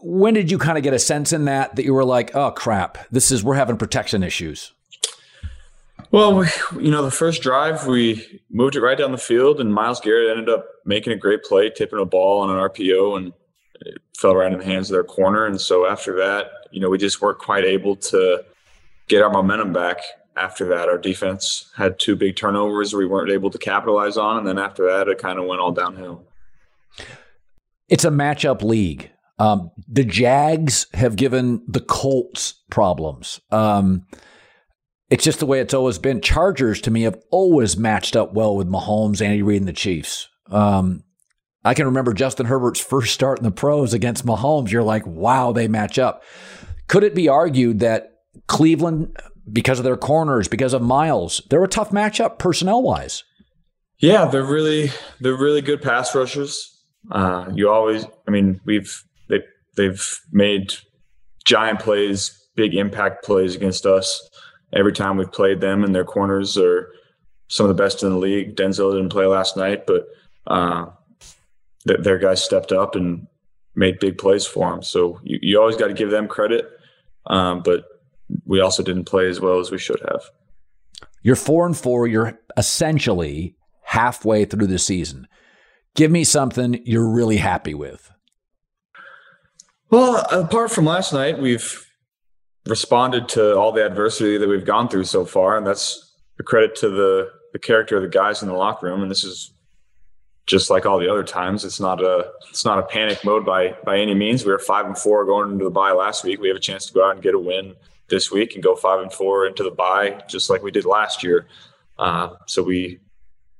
When 0.00 0.32
did 0.32 0.48
you 0.48 0.58
kind 0.58 0.78
of 0.78 0.84
get 0.84 0.94
a 0.94 0.98
sense 0.98 1.32
in 1.32 1.44
that 1.46 1.74
that 1.74 1.84
you 1.84 1.92
were 1.92 2.04
like, 2.04 2.34
oh 2.36 2.52
crap, 2.52 2.98
this 3.10 3.32
is 3.32 3.42
we're 3.42 3.56
having 3.56 3.76
protection 3.76 4.22
issues? 4.22 4.72
Well, 6.12 6.36
we, 6.36 6.46
you 6.80 6.90
know, 6.90 7.02
the 7.02 7.10
first 7.10 7.42
drive 7.42 7.86
we 7.86 8.40
moved 8.50 8.76
it 8.76 8.80
right 8.80 8.98
down 8.98 9.10
the 9.10 9.18
field, 9.18 9.60
and 9.60 9.74
Myles 9.74 10.00
Garrett 10.00 10.30
ended 10.30 10.48
up 10.48 10.66
making 10.84 11.12
a 11.12 11.16
great 11.16 11.42
play, 11.42 11.68
tipping 11.70 11.98
a 11.98 12.04
ball 12.04 12.40
on 12.40 12.50
an 12.50 12.56
RPO, 12.56 13.16
and 13.16 13.32
it 13.86 13.98
fell 14.16 14.34
right 14.34 14.52
in 14.52 14.58
the 14.58 14.64
hands 14.64 14.90
of 14.90 14.94
their 14.94 15.04
corner. 15.04 15.46
And 15.46 15.60
so 15.60 15.86
after 15.86 16.16
that, 16.16 16.50
you 16.70 16.80
know, 16.80 16.90
we 16.90 16.98
just 16.98 17.20
weren't 17.20 17.38
quite 17.38 17.64
able 17.64 17.96
to 17.96 18.44
get 19.08 19.22
our 19.22 19.30
momentum 19.30 19.72
back. 19.72 19.98
After 20.36 20.66
that, 20.68 20.88
our 20.88 20.98
defense 20.98 21.70
had 21.76 21.98
two 21.98 22.16
big 22.16 22.36
turnovers 22.36 22.94
we 22.94 23.06
weren't 23.06 23.30
able 23.30 23.50
to 23.50 23.58
capitalize 23.58 24.16
on. 24.16 24.38
And 24.38 24.46
then 24.46 24.58
after 24.58 24.86
that, 24.86 25.08
it 25.08 25.18
kind 25.18 25.38
of 25.38 25.44
went 25.44 25.60
all 25.60 25.72
downhill. 25.72 26.24
It's 27.88 28.04
a 28.04 28.10
matchup 28.10 28.62
league. 28.62 29.10
Um, 29.38 29.70
the 29.88 30.04
Jags 30.04 30.86
have 30.94 31.16
given 31.16 31.62
the 31.66 31.80
Colts 31.80 32.54
problems. 32.70 33.40
Um, 33.50 34.06
it's 35.10 35.24
just 35.24 35.40
the 35.40 35.46
way 35.46 35.60
it's 35.60 35.74
always 35.74 35.98
been. 35.98 36.22
Chargers, 36.22 36.80
to 36.82 36.90
me, 36.90 37.02
have 37.02 37.20
always 37.30 37.76
matched 37.76 38.16
up 38.16 38.32
well 38.32 38.56
with 38.56 38.68
Mahomes, 38.68 39.20
Andy 39.20 39.42
Reid, 39.42 39.60
and 39.60 39.68
the 39.68 39.74
Chiefs. 39.74 40.28
Um, 40.50 41.04
I 41.64 41.74
can 41.74 41.86
remember 41.86 42.12
Justin 42.12 42.46
Herbert's 42.46 42.80
first 42.80 43.14
start 43.14 43.38
in 43.38 43.44
the 43.44 43.50
pros 43.50 43.94
against 43.94 44.26
Mahomes. 44.26 44.70
You're 44.70 44.82
like, 44.82 45.06
wow, 45.06 45.52
they 45.52 45.68
match 45.68 45.98
up. 45.98 46.22
Could 46.88 47.04
it 47.04 47.14
be 47.14 47.28
argued 47.28 47.78
that 47.80 48.18
Cleveland, 48.48 49.16
because 49.50 49.78
of 49.78 49.84
their 49.84 49.96
corners, 49.96 50.48
because 50.48 50.72
of 50.72 50.82
Myles, 50.82 51.40
they're 51.50 51.62
a 51.62 51.68
tough 51.68 51.90
matchup 51.90 52.38
personnel 52.38 52.82
wise? 52.82 53.24
Yeah, 53.98 54.24
they're 54.24 54.44
really 54.44 54.90
they're 55.20 55.36
really 55.36 55.60
good 55.60 55.80
pass 55.80 56.14
rushers. 56.14 56.68
Uh, 57.10 57.46
you 57.54 57.70
always, 57.70 58.04
I 58.26 58.32
mean, 58.32 58.60
we've 58.64 59.02
they 59.28 59.40
they've 59.76 60.20
made 60.32 60.74
giant 61.44 61.78
plays, 61.78 62.48
big 62.56 62.74
impact 62.74 63.24
plays 63.24 63.54
against 63.54 63.86
us, 63.86 64.28
every 64.72 64.92
time 64.92 65.16
we've 65.16 65.30
played 65.30 65.60
them, 65.60 65.84
and 65.84 65.94
their 65.94 66.04
corners 66.04 66.58
are 66.58 66.88
some 67.48 67.64
of 67.64 67.68
the 67.68 67.80
best 67.80 68.02
in 68.02 68.10
the 68.10 68.16
league. 68.16 68.56
Denzel 68.56 68.92
didn't 68.92 69.10
play 69.10 69.26
last 69.26 69.56
night, 69.56 69.86
but 69.86 70.06
uh, 70.48 70.86
th- 71.86 72.00
their 72.00 72.18
guys 72.18 72.42
stepped 72.42 72.72
up 72.72 72.94
and 72.94 73.26
made 73.74 73.98
big 73.98 74.18
plays 74.18 74.46
for 74.46 74.70
them. 74.70 74.82
So 74.82 75.20
you, 75.22 75.38
you 75.42 75.60
always 75.60 75.76
got 75.76 75.88
to 75.88 75.94
give 75.94 76.10
them 76.10 76.28
credit, 76.28 76.68
um, 77.26 77.62
but 77.62 77.84
we 78.44 78.60
also 78.60 78.82
didn't 78.82 79.04
play 79.04 79.28
as 79.28 79.40
well 79.40 79.58
as 79.58 79.70
we 79.70 79.78
should 79.78 80.00
have. 80.00 80.22
You're 81.22 81.36
four 81.36 81.66
and 81.66 81.76
four. 81.76 82.06
You're 82.06 82.38
essentially 82.56 83.56
halfway 83.82 84.44
through 84.44 84.66
the 84.66 84.78
season. 84.78 85.28
Give 85.94 86.10
me 86.10 86.24
something 86.24 86.80
you're 86.84 87.08
really 87.08 87.36
happy 87.36 87.74
with. 87.74 88.10
Well, 89.90 90.24
apart 90.30 90.70
from 90.70 90.86
last 90.86 91.12
night, 91.12 91.38
we've 91.38 91.86
responded 92.66 93.28
to 93.30 93.56
all 93.56 93.72
the 93.72 93.84
adversity 93.84 94.38
that 94.38 94.48
we've 94.48 94.64
gone 94.64 94.88
through 94.88 95.04
so 95.04 95.26
far, 95.26 95.56
and 95.58 95.66
that's 95.66 96.14
a 96.40 96.42
credit 96.42 96.74
to 96.76 96.88
the 96.88 97.30
the 97.52 97.58
character 97.58 97.96
of 97.96 98.02
the 98.02 98.08
guys 98.08 98.40
in 98.40 98.48
the 98.48 98.54
locker 98.54 98.86
room. 98.86 99.02
And 99.02 99.10
this 99.10 99.24
is 99.24 99.52
just 100.46 100.70
like 100.70 100.86
all 100.86 100.98
the 100.98 101.10
other 101.10 101.22
times. 101.22 101.64
It's 101.64 101.80
not 101.80 102.02
a 102.02 102.30
it's 102.50 102.64
not 102.64 102.78
a 102.78 102.82
panic 102.82 103.24
mode 103.24 103.44
by 103.44 103.76
by 103.84 103.98
any 103.98 104.14
means. 104.14 104.44
We 104.44 104.52
were 104.52 104.58
five 104.58 104.86
and 104.86 104.96
four 104.96 105.24
going 105.24 105.52
into 105.52 105.64
the 105.64 105.70
bye 105.70 105.92
last 105.92 106.24
week. 106.24 106.40
We 106.40 106.48
have 106.48 106.56
a 106.56 106.60
chance 106.60 106.86
to 106.86 106.92
go 106.92 107.06
out 107.06 107.14
and 107.14 107.22
get 107.22 107.34
a 107.34 107.38
win 107.38 107.74
this 108.08 108.30
week 108.30 108.54
and 108.54 108.62
go 108.62 108.74
five 108.74 109.00
and 109.00 109.12
four 109.12 109.46
into 109.46 109.62
the 109.62 109.70
bye, 109.70 110.22
just 110.28 110.50
like 110.50 110.62
we 110.62 110.70
did 110.70 110.84
last 110.84 111.22
year. 111.22 111.46
Uh, 111.98 112.30
so 112.46 112.62
we 112.62 113.00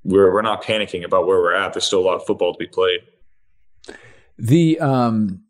we're 0.05 0.33
we're 0.33 0.43
not 0.43 0.63
panicking 0.63 1.05
about 1.05 1.27
where 1.27 1.39
we're 1.39 1.55
at. 1.55 1.73
There's 1.73 1.87
still 1.87 2.01
a 2.01 2.07
lot 2.07 2.17
of 2.17 2.27
football 2.27 2.53
to 2.53 2.59
be 2.59 2.67
played. 2.67 3.01
The 4.39 4.81
um, 4.81 5.45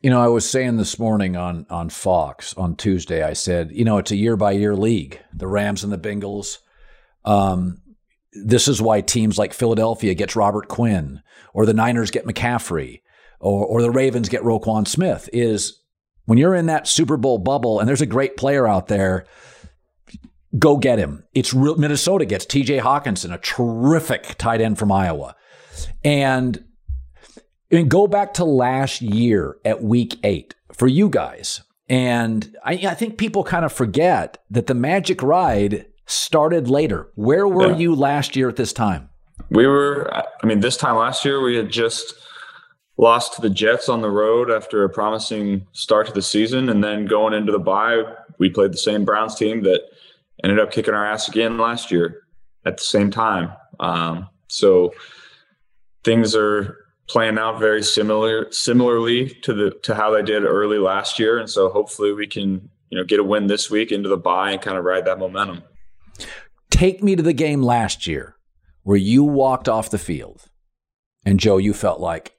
you 0.00 0.10
know, 0.10 0.20
I 0.20 0.26
was 0.26 0.48
saying 0.48 0.78
this 0.78 0.98
morning 0.98 1.36
on 1.36 1.66
on 1.70 1.88
Fox 1.90 2.54
on 2.54 2.74
Tuesday. 2.76 3.22
I 3.22 3.34
said, 3.34 3.70
you 3.70 3.84
know, 3.84 3.98
it's 3.98 4.10
a 4.10 4.16
year 4.16 4.36
by 4.36 4.52
year 4.52 4.74
league. 4.74 5.20
The 5.32 5.46
Rams 5.46 5.84
and 5.84 5.92
the 5.92 5.98
Bengals. 5.98 6.58
Um, 7.24 7.81
this 8.32 8.68
is 8.68 8.80
why 8.80 9.00
teams 9.00 9.38
like 9.38 9.52
Philadelphia 9.52 10.14
gets 10.14 10.36
Robert 10.36 10.68
Quinn, 10.68 11.22
or 11.52 11.66
the 11.66 11.74
Niners 11.74 12.10
get 12.10 12.26
McCaffrey, 12.26 13.00
or 13.40 13.66
or 13.66 13.82
the 13.82 13.90
Ravens 13.90 14.28
get 14.28 14.42
Roquan 14.42 14.86
Smith. 14.86 15.28
Is 15.32 15.80
when 16.24 16.38
you're 16.38 16.54
in 16.54 16.66
that 16.66 16.88
Super 16.88 17.16
Bowl 17.16 17.38
bubble 17.38 17.80
and 17.80 17.88
there's 17.88 18.00
a 18.00 18.06
great 18.06 18.36
player 18.36 18.66
out 18.66 18.88
there, 18.88 19.26
go 20.58 20.76
get 20.76 20.98
him. 20.98 21.24
It's 21.34 21.52
real. 21.52 21.76
Minnesota 21.76 22.24
gets 22.24 22.46
T.J. 22.46 22.78
Hockenson, 22.78 23.32
a 23.32 23.38
terrific 23.38 24.36
tight 24.38 24.60
end 24.60 24.78
from 24.78 24.92
Iowa, 24.92 25.36
and 26.04 26.64
and 27.70 27.90
go 27.90 28.06
back 28.06 28.34
to 28.34 28.44
last 28.44 29.02
year 29.02 29.56
at 29.64 29.82
Week 29.82 30.18
Eight 30.22 30.54
for 30.72 30.86
you 30.86 31.08
guys. 31.08 31.62
And 31.88 32.56
I, 32.64 32.72
I 32.72 32.94
think 32.94 33.18
people 33.18 33.44
kind 33.44 33.64
of 33.64 33.72
forget 33.72 34.38
that 34.50 34.66
the 34.66 34.74
Magic 34.74 35.22
Ride 35.22 35.86
started 36.12 36.68
later. 36.68 37.08
Where 37.14 37.48
were 37.48 37.72
yeah. 37.72 37.78
you 37.78 37.94
last 37.94 38.36
year 38.36 38.48
at 38.48 38.56
this 38.56 38.72
time? 38.72 39.08
We 39.50 39.66
were. 39.66 40.12
I 40.14 40.46
mean, 40.46 40.60
this 40.60 40.76
time 40.76 40.96
last 40.96 41.24
year 41.24 41.40
we 41.40 41.56
had 41.56 41.70
just 41.70 42.14
lost 42.98 43.34
to 43.34 43.42
the 43.42 43.50
Jets 43.50 43.88
on 43.88 44.02
the 44.02 44.10
road 44.10 44.50
after 44.50 44.84
a 44.84 44.88
promising 44.88 45.66
start 45.72 46.06
to 46.06 46.12
the 46.12 46.22
season, 46.22 46.68
and 46.68 46.84
then 46.84 47.06
going 47.06 47.34
into 47.34 47.52
the 47.52 47.58
bye, 47.58 48.02
we 48.38 48.50
played 48.50 48.72
the 48.72 48.78
same 48.78 49.04
Browns 49.04 49.34
team 49.34 49.62
that 49.62 49.80
ended 50.44 50.60
up 50.60 50.70
kicking 50.70 50.94
our 50.94 51.06
ass 51.06 51.28
again 51.28 51.58
last 51.58 51.90
year 51.90 52.22
at 52.64 52.76
the 52.76 52.84
same 52.84 53.10
time. 53.10 53.52
Um, 53.80 54.28
so 54.48 54.92
things 56.04 56.34
are 56.36 56.76
playing 57.08 57.38
out 57.38 57.58
very 57.58 57.82
similar 57.82 58.50
similarly 58.52 59.28
to 59.42 59.52
the 59.52 59.70
to 59.82 59.94
how 59.94 60.10
they 60.10 60.22
did 60.22 60.44
early 60.44 60.78
last 60.78 61.18
year, 61.18 61.38
and 61.38 61.48
so 61.48 61.68
hopefully 61.68 62.12
we 62.12 62.26
can 62.26 62.68
you 62.90 62.98
know 62.98 63.04
get 63.04 63.20
a 63.20 63.24
win 63.24 63.46
this 63.46 63.70
week 63.70 63.92
into 63.92 64.08
the 64.08 64.16
bye 64.16 64.52
and 64.52 64.62
kind 64.62 64.76
of 64.76 64.84
ride 64.84 65.06
that 65.06 65.18
momentum. 65.18 65.62
Take 66.70 67.02
me 67.02 67.16
to 67.16 67.22
the 67.22 67.32
game 67.32 67.62
last 67.62 68.06
year 68.06 68.36
where 68.82 68.96
you 68.96 69.22
walked 69.22 69.68
off 69.68 69.90
the 69.90 69.98
field, 69.98 70.48
and 71.24 71.38
Joe, 71.38 71.58
you 71.58 71.72
felt 71.72 72.00
like, 72.00 72.34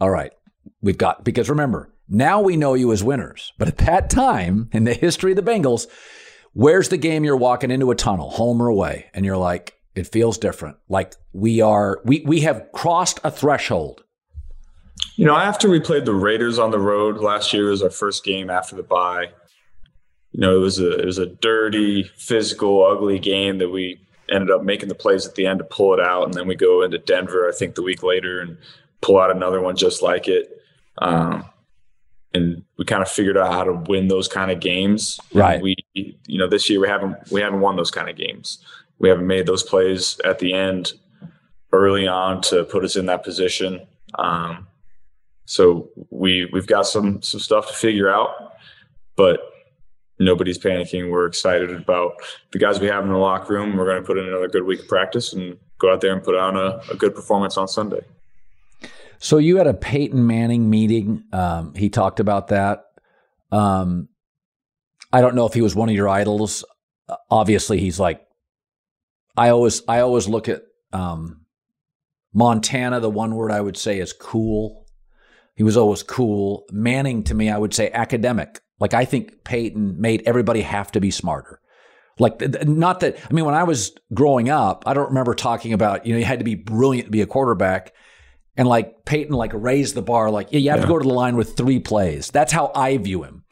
all 0.00 0.10
right, 0.10 0.32
we've 0.80 0.98
got 0.98 1.24
because 1.24 1.50
remember 1.50 1.92
now 2.08 2.40
we 2.40 2.56
know 2.56 2.74
you 2.74 2.92
as 2.92 3.02
winners, 3.02 3.52
but 3.58 3.68
at 3.68 3.78
that 3.78 4.10
time 4.10 4.68
in 4.72 4.84
the 4.84 4.94
history 4.94 5.32
of 5.32 5.36
the 5.36 5.42
Bengals 5.42 5.86
Where's 6.54 6.90
the 6.90 6.98
game 6.98 7.24
you're 7.24 7.36
walking 7.36 7.70
into 7.70 7.90
a 7.90 7.94
tunnel, 7.94 8.30
home 8.30 8.60
or 8.60 8.68
away, 8.68 9.06
and 9.14 9.24
you're 9.24 9.38
like, 9.38 9.74
it 9.94 10.06
feels 10.06 10.36
different. 10.36 10.76
Like 10.88 11.14
we 11.32 11.60
are, 11.60 12.00
we 12.04 12.22
we 12.26 12.40
have 12.42 12.70
crossed 12.72 13.20
a 13.24 13.30
threshold. 13.30 14.04
You 15.16 15.24
know, 15.24 15.36
after 15.36 15.70
we 15.70 15.80
played 15.80 16.04
the 16.04 16.14
Raiders 16.14 16.58
on 16.58 16.70
the 16.70 16.78
road 16.78 17.18
last 17.18 17.52
year, 17.52 17.70
was 17.70 17.82
our 17.82 17.90
first 17.90 18.24
game 18.24 18.50
after 18.50 18.76
the 18.76 18.82
bye. 18.82 19.30
You 20.32 20.40
know, 20.40 20.56
it 20.56 20.60
was 20.60 20.78
a 20.78 20.98
it 20.98 21.04
was 21.04 21.18
a 21.18 21.26
dirty, 21.26 22.04
physical, 22.16 22.84
ugly 22.84 23.18
game 23.18 23.58
that 23.58 23.68
we 23.68 24.00
ended 24.30 24.50
up 24.50 24.62
making 24.62 24.88
the 24.88 24.94
plays 24.94 25.26
at 25.26 25.34
the 25.34 25.46
end 25.46 25.58
to 25.58 25.64
pull 25.64 25.92
it 25.94 26.00
out, 26.00 26.24
and 26.24 26.34
then 26.34 26.46
we 26.46 26.54
go 26.54 26.82
into 26.82 26.98
Denver, 26.98 27.48
I 27.48 27.52
think, 27.52 27.74
the 27.74 27.82
week 27.82 28.02
later 28.02 28.40
and 28.40 28.56
pull 29.02 29.20
out 29.20 29.34
another 29.34 29.60
one 29.60 29.76
just 29.76 30.02
like 30.02 30.28
it. 30.28 30.62
Um, 30.98 31.44
and 32.34 32.64
we 32.78 32.84
kind 32.84 33.02
of 33.02 33.08
figured 33.08 33.36
out 33.36 33.52
how 33.52 33.64
to 33.64 33.72
win 33.72 34.08
those 34.08 34.28
kind 34.28 34.50
of 34.50 34.60
games. 34.60 35.20
Right. 35.34 35.54
And 35.54 35.62
we, 35.62 35.76
you 35.94 36.38
know, 36.38 36.48
this 36.48 36.70
year 36.70 36.80
we 36.80 36.88
haven't 36.88 37.30
we 37.30 37.40
haven't 37.40 37.60
won 37.60 37.76
those 37.76 37.90
kind 37.90 38.08
of 38.08 38.16
games. 38.16 38.58
We 38.98 39.08
haven't 39.08 39.26
made 39.26 39.46
those 39.46 39.62
plays 39.62 40.18
at 40.24 40.38
the 40.38 40.54
end, 40.54 40.94
early 41.72 42.06
on, 42.06 42.40
to 42.42 42.64
put 42.64 42.84
us 42.84 42.96
in 42.96 43.06
that 43.06 43.24
position. 43.24 43.86
Um, 44.14 44.66
so 45.44 45.90
we 46.10 46.48
we've 46.52 46.66
got 46.66 46.86
some 46.86 47.20
some 47.20 47.40
stuff 47.40 47.68
to 47.68 47.74
figure 47.74 48.08
out, 48.08 48.54
but 49.16 49.51
nobody's 50.18 50.58
panicking. 50.58 51.10
We're 51.10 51.26
excited 51.26 51.70
about 51.70 52.14
the 52.52 52.58
guys 52.58 52.80
we 52.80 52.86
have 52.86 53.04
in 53.04 53.10
the 53.10 53.18
locker 53.18 53.54
room. 53.54 53.76
We're 53.76 53.86
going 53.86 54.02
to 54.02 54.06
put 54.06 54.18
in 54.18 54.26
another 54.26 54.48
good 54.48 54.64
week 54.64 54.80
of 54.80 54.88
practice 54.88 55.32
and 55.32 55.58
go 55.78 55.92
out 55.92 56.00
there 56.00 56.12
and 56.12 56.22
put 56.22 56.36
on 56.36 56.56
a, 56.56 56.80
a 56.90 56.96
good 56.96 57.14
performance 57.14 57.56
on 57.56 57.68
Sunday. 57.68 58.00
So 59.18 59.38
you 59.38 59.56
had 59.56 59.66
a 59.66 59.74
Peyton 59.74 60.26
Manning 60.26 60.68
meeting. 60.68 61.24
Um, 61.32 61.74
he 61.74 61.88
talked 61.88 62.20
about 62.20 62.48
that. 62.48 62.86
Um, 63.50 64.08
I 65.12 65.20
don't 65.20 65.34
know 65.34 65.46
if 65.46 65.54
he 65.54 65.60
was 65.60 65.74
one 65.76 65.88
of 65.88 65.94
your 65.94 66.08
idols. 66.08 66.64
Obviously, 67.30 67.78
he's 67.78 68.00
like. 68.00 68.26
I 69.34 69.48
always 69.48 69.82
I 69.88 70.00
always 70.00 70.28
look 70.28 70.48
at 70.48 70.62
um, 70.92 71.46
Montana. 72.34 73.00
The 73.00 73.08
one 73.08 73.34
word 73.34 73.50
I 73.50 73.62
would 73.62 73.78
say 73.78 73.98
is 73.98 74.12
cool. 74.12 74.86
He 75.54 75.62
was 75.62 75.76
always 75.76 76.02
cool. 76.02 76.64
Manning 76.70 77.24
to 77.24 77.34
me, 77.34 77.48
I 77.48 77.56
would 77.56 77.72
say 77.72 77.90
academic. 77.92 78.60
Like 78.82 78.94
I 78.94 79.04
think 79.04 79.44
Peyton 79.44 80.00
made 80.00 80.24
everybody 80.26 80.60
have 80.62 80.90
to 80.90 81.00
be 81.00 81.12
smarter. 81.12 81.60
Like 82.18 82.42
not 82.66 82.98
that 82.98 83.16
I 83.30 83.32
mean 83.32 83.44
when 83.44 83.54
I 83.54 83.62
was 83.62 83.92
growing 84.12 84.50
up, 84.50 84.82
I 84.88 84.92
don't 84.92 85.10
remember 85.10 85.34
talking 85.36 85.72
about 85.72 86.04
you 86.04 86.12
know 86.12 86.18
you 86.18 86.24
had 86.24 86.40
to 86.40 86.44
be 86.44 86.56
brilliant 86.56 87.06
to 87.06 87.12
be 87.12 87.20
a 87.20 87.26
quarterback 87.26 87.92
and 88.56 88.66
like 88.66 89.04
Peyton 89.04 89.36
like 89.36 89.52
raised 89.54 89.94
the 89.94 90.02
bar 90.02 90.32
like 90.32 90.48
yeah, 90.50 90.58
you 90.58 90.70
have 90.70 90.80
yeah. 90.80 90.86
to 90.86 90.88
go 90.88 90.98
to 90.98 91.06
the 91.06 91.14
line 91.14 91.36
with 91.36 91.56
three 91.56 91.78
plays. 91.78 92.32
That's 92.32 92.52
how 92.52 92.72
I 92.74 92.96
view 92.96 93.22
him. 93.22 93.44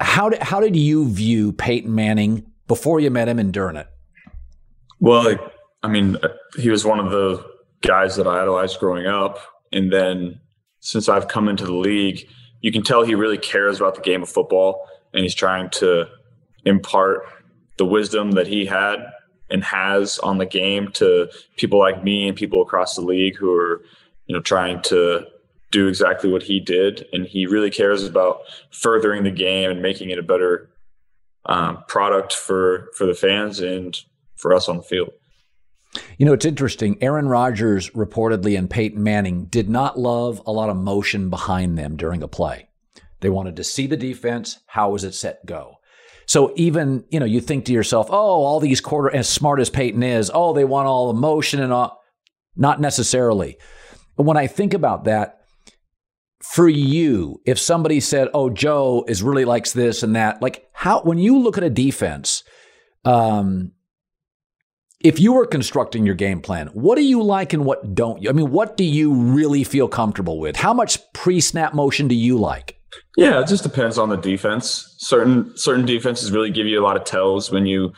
How 0.00 0.28
did 0.28 0.40
how 0.40 0.60
did 0.60 0.76
you 0.76 1.08
view 1.08 1.52
Peyton 1.52 1.92
Manning 1.92 2.46
before 2.68 3.00
you 3.00 3.10
met 3.10 3.28
him 3.28 3.40
and 3.40 3.52
during 3.52 3.74
it? 3.74 3.88
Well, 5.00 5.36
I 5.82 5.88
mean, 5.88 6.14
uh, 6.22 6.28
he 6.56 6.70
was 6.70 6.84
one 6.84 7.00
of 7.00 7.10
the 7.10 7.44
guys 7.80 8.14
that 8.14 8.28
I 8.28 8.42
idolized 8.42 8.78
growing 8.78 9.08
up, 9.08 9.40
and 9.72 9.92
then 9.92 10.38
since 10.78 11.08
I've 11.08 11.26
come 11.26 11.48
into 11.48 11.64
the 11.64 11.74
league, 11.74 12.28
you 12.62 12.72
can 12.72 12.82
tell 12.82 13.02
he 13.02 13.14
really 13.14 13.38
cares 13.38 13.78
about 13.78 13.96
the 13.96 14.00
game 14.00 14.22
of 14.22 14.28
football, 14.30 14.88
and 15.12 15.22
he's 15.22 15.34
trying 15.34 15.68
to 15.70 16.06
impart 16.64 17.26
the 17.76 17.84
wisdom 17.84 18.32
that 18.32 18.46
he 18.46 18.64
had 18.64 18.98
and 19.50 19.62
has 19.64 20.18
on 20.20 20.38
the 20.38 20.46
game 20.46 20.90
to 20.92 21.28
people 21.56 21.78
like 21.78 22.02
me 22.02 22.26
and 22.26 22.36
people 22.36 22.62
across 22.62 22.94
the 22.94 23.02
league 23.02 23.36
who 23.36 23.52
are, 23.52 23.82
you 24.26 24.34
know, 24.34 24.40
trying 24.40 24.80
to 24.82 25.26
do 25.70 25.88
exactly 25.88 26.30
what 26.30 26.42
he 26.42 26.60
did. 26.60 27.06
And 27.12 27.26
he 27.26 27.46
really 27.46 27.70
cares 27.70 28.04
about 28.04 28.42
furthering 28.70 29.24
the 29.24 29.30
game 29.30 29.70
and 29.70 29.82
making 29.82 30.10
it 30.10 30.18
a 30.18 30.22
better 30.22 30.70
um, 31.46 31.82
product 31.88 32.32
for 32.32 32.88
for 32.96 33.04
the 33.04 33.14
fans 33.14 33.58
and 33.60 33.98
for 34.36 34.54
us 34.54 34.68
on 34.68 34.76
the 34.76 34.82
field. 34.82 35.10
You 36.18 36.26
know, 36.26 36.32
it's 36.32 36.46
interesting. 36.46 36.96
Aaron 37.00 37.28
Rodgers 37.28 37.90
reportedly 37.90 38.56
and 38.56 38.70
Peyton 38.70 39.02
Manning 39.02 39.46
did 39.46 39.68
not 39.68 39.98
love 39.98 40.40
a 40.46 40.52
lot 40.52 40.70
of 40.70 40.76
motion 40.76 41.28
behind 41.30 41.76
them 41.76 41.96
during 41.96 42.22
a 42.22 42.28
play. 42.28 42.68
They 43.20 43.28
wanted 43.28 43.56
to 43.56 43.64
see 43.64 43.86
the 43.86 43.96
defense. 43.96 44.60
How 44.66 44.90
was 44.90 45.04
it 45.04 45.14
set 45.14 45.44
go? 45.46 45.76
So 46.26 46.52
even, 46.56 47.04
you 47.10 47.20
know, 47.20 47.26
you 47.26 47.40
think 47.40 47.66
to 47.66 47.72
yourself, 47.72 48.08
oh, 48.10 48.14
all 48.14 48.60
these 48.60 48.80
quarter, 48.80 49.14
as 49.14 49.28
smart 49.28 49.60
as 49.60 49.70
Peyton 49.70 50.02
is, 50.02 50.30
oh, 50.32 50.52
they 50.52 50.64
want 50.64 50.88
all 50.88 51.12
the 51.12 51.18
motion 51.18 51.60
and 51.60 51.72
all. 51.72 52.00
Not 52.56 52.80
necessarily. 52.80 53.58
But 54.16 54.24
when 54.24 54.36
I 54.36 54.46
think 54.46 54.74
about 54.74 55.04
that, 55.04 55.40
for 56.42 56.68
you, 56.68 57.40
if 57.46 57.58
somebody 57.58 58.00
said, 58.00 58.28
oh, 58.34 58.50
Joe 58.50 59.04
is 59.06 59.22
really 59.22 59.44
likes 59.44 59.72
this 59.72 60.02
and 60.02 60.16
that, 60.16 60.42
like 60.42 60.66
how, 60.72 61.02
when 61.02 61.18
you 61.18 61.38
look 61.38 61.56
at 61.56 61.64
a 61.64 61.70
defense, 61.70 62.42
um, 63.04 63.72
if 65.04 65.18
you 65.20 65.32
were 65.32 65.46
constructing 65.46 66.06
your 66.06 66.14
game 66.14 66.40
plan, 66.40 66.68
what 66.68 66.96
do 66.96 67.02
you 67.02 67.22
like 67.22 67.52
and 67.52 67.64
what 67.64 67.94
don't 67.94 68.22
you? 68.22 68.30
I 68.30 68.32
mean, 68.32 68.50
what 68.50 68.76
do 68.76 68.84
you 68.84 69.12
really 69.12 69.64
feel 69.64 69.88
comfortable 69.88 70.38
with? 70.38 70.56
How 70.56 70.72
much 70.72 70.98
pre 71.12 71.40
snap 71.40 71.74
motion 71.74 72.08
do 72.08 72.14
you 72.14 72.38
like? 72.38 72.78
Yeah, 73.16 73.40
it 73.40 73.48
just 73.48 73.62
depends 73.62 73.98
on 73.98 74.08
the 74.08 74.16
defense. 74.16 74.94
Certain 74.98 75.52
certain 75.56 75.84
defenses 75.84 76.30
really 76.30 76.50
give 76.50 76.66
you 76.66 76.80
a 76.80 76.84
lot 76.84 76.96
of 76.96 77.04
tells 77.04 77.50
when 77.50 77.66
you 77.66 77.92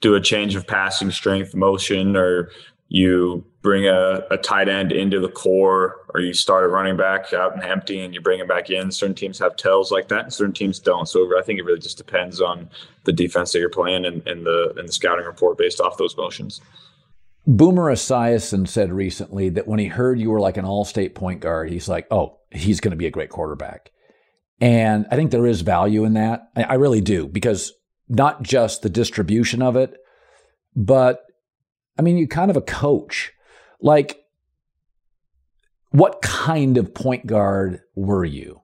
do 0.00 0.14
a 0.14 0.20
change 0.20 0.54
of 0.54 0.66
passing 0.66 1.10
strength 1.10 1.54
motion 1.54 2.16
or 2.16 2.50
you 2.88 3.44
bring 3.62 3.86
a, 3.86 4.22
a 4.30 4.36
tight 4.36 4.68
end 4.68 4.92
into 4.92 5.18
the 5.18 5.28
core 5.28 5.96
or 6.14 6.20
you 6.20 6.32
start 6.32 6.64
a 6.64 6.68
running 6.68 6.96
back 6.96 7.32
out 7.32 7.52
and 7.52 7.64
empty 7.64 8.00
and 8.00 8.14
you 8.14 8.20
bring 8.20 8.38
him 8.38 8.46
back 8.46 8.70
in. 8.70 8.92
Certain 8.92 9.14
teams 9.14 9.38
have 9.40 9.56
tells 9.56 9.90
like 9.90 10.08
that 10.08 10.24
and 10.24 10.32
certain 10.32 10.54
teams 10.54 10.78
don't. 10.78 11.08
So 11.08 11.36
I 11.36 11.42
think 11.42 11.58
it 11.58 11.64
really 11.64 11.80
just 11.80 11.98
depends 11.98 12.40
on 12.40 12.70
the 13.04 13.12
defense 13.12 13.52
that 13.52 13.58
you're 13.58 13.68
playing 13.68 14.04
and, 14.04 14.26
and 14.26 14.46
the 14.46 14.72
and 14.76 14.88
the 14.88 14.92
scouting 14.92 15.26
report 15.26 15.58
based 15.58 15.80
off 15.80 15.98
those 15.98 16.16
motions. 16.16 16.60
Boomer 17.48 17.92
Esiason 17.92 18.66
said 18.66 18.92
recently 18.92 19.48
that 19.50 19.68
when 19.68 19.78
he 19.78 19.86
heard 19.86 20.18
you 20.18 20.30
were 20.30 20.40
like 20.40 20.56
an 20.56 20.64
all-state 20.64 21.14
point 21.14 21.40
guard, 21.40 21.70
he's 21.70 21.88
like, 21.88 22.06
"Oh, 22.10 22.38
he's 22.50 22.80
going 22.80 22.90
to 22.90 22.96
be 22.96 23.06
a 23.06 23.10
great 23.10 23.30
quarterback." 23.30 23.92
And 24.60 25.06
I 25.10 25.16
think 25.16 25.30
there 25.30 25.46
is 25.46 25.60
value 25.60 26.04
in 26.04 26.14
that. 26.14 26.48
I, 26.56 26.62
I 26.64 26.74
really 26.74 27.00
do 27.00 27.28
because 27.28 27.72
not 28.08 28.42
just 28.42 28.82
the 28.82 28.88
distribution 28.88 29.62
of 29.62 29.76
it, 29.76 29.96
but 30.74 31.25
I 31.98 32.02
mean, 32.02 32.16
you're 32.16 32.28
kind 32.28 32.50
of 32.50 32.56
a 32.56 32.62
coach. 32.62 33.32
Like, 33.80 34.24
what 35.90 36.22
kind 36.22 36.76
of 36.76 36.94
point 36.94 37.26
guard 37.26 37.80
were 37.94 38.24
you? 38.24 38.60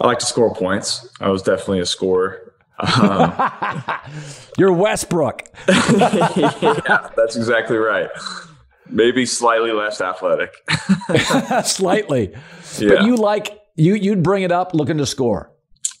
I 0.00 0.06
like 0.06 0.18
to 0.18 0.26
score 0.26 0.54
points. 0.54 1.08
I 1.20 1.30
was 1.30 1.42
definitely 1.42 1.80
a 1.80 1.86
scorer. 1.86 2.52
Um, 2.78 3.32
You're 4.58 4.72
Westbrook. 4.72 5.48
yeah, 5.68 7.08
that's 7.16 7.36
exactly 7.36 7.76
right. 7.76 8.10
Maybe 8.88 9.26
slightly 9.26 9.72
less 9.72 10.00
athletic. 10.00 10.52
slightly. 11.64 12.34
Yeah. 12.78 12.88
But 12.88 13.04
you 13.04 13.16
like 13.16 13.58
you 13.74 13.94
you'd 13.94 14.22
bring 14.22 14.42
it 14.42 14.52
up 14.52 14.74
looking 14.74 14.98
to 14.98 15.06
score. 15.06 15.50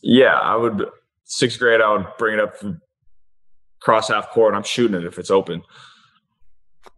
Yeah, 0.02 0.34
I 0.34 0.56
would 0.56 0.84
sixth 1.24 1.58
grade 1.58 1.80
I 1.80 1.92
would 1.96 2.06
bring 2.18 2.34
it 2.34 2.40
up 2.40 2.54
cross 3.80 4.08
half 4.08 4.30
court 4.30 4.50
and 4.50 4.56
I'm 4.58 4.62
shooting 4.62 5.00
it 5.00 5.04
if 5.06 5.18
it's 5.18 5.30
open. 5.30 5.62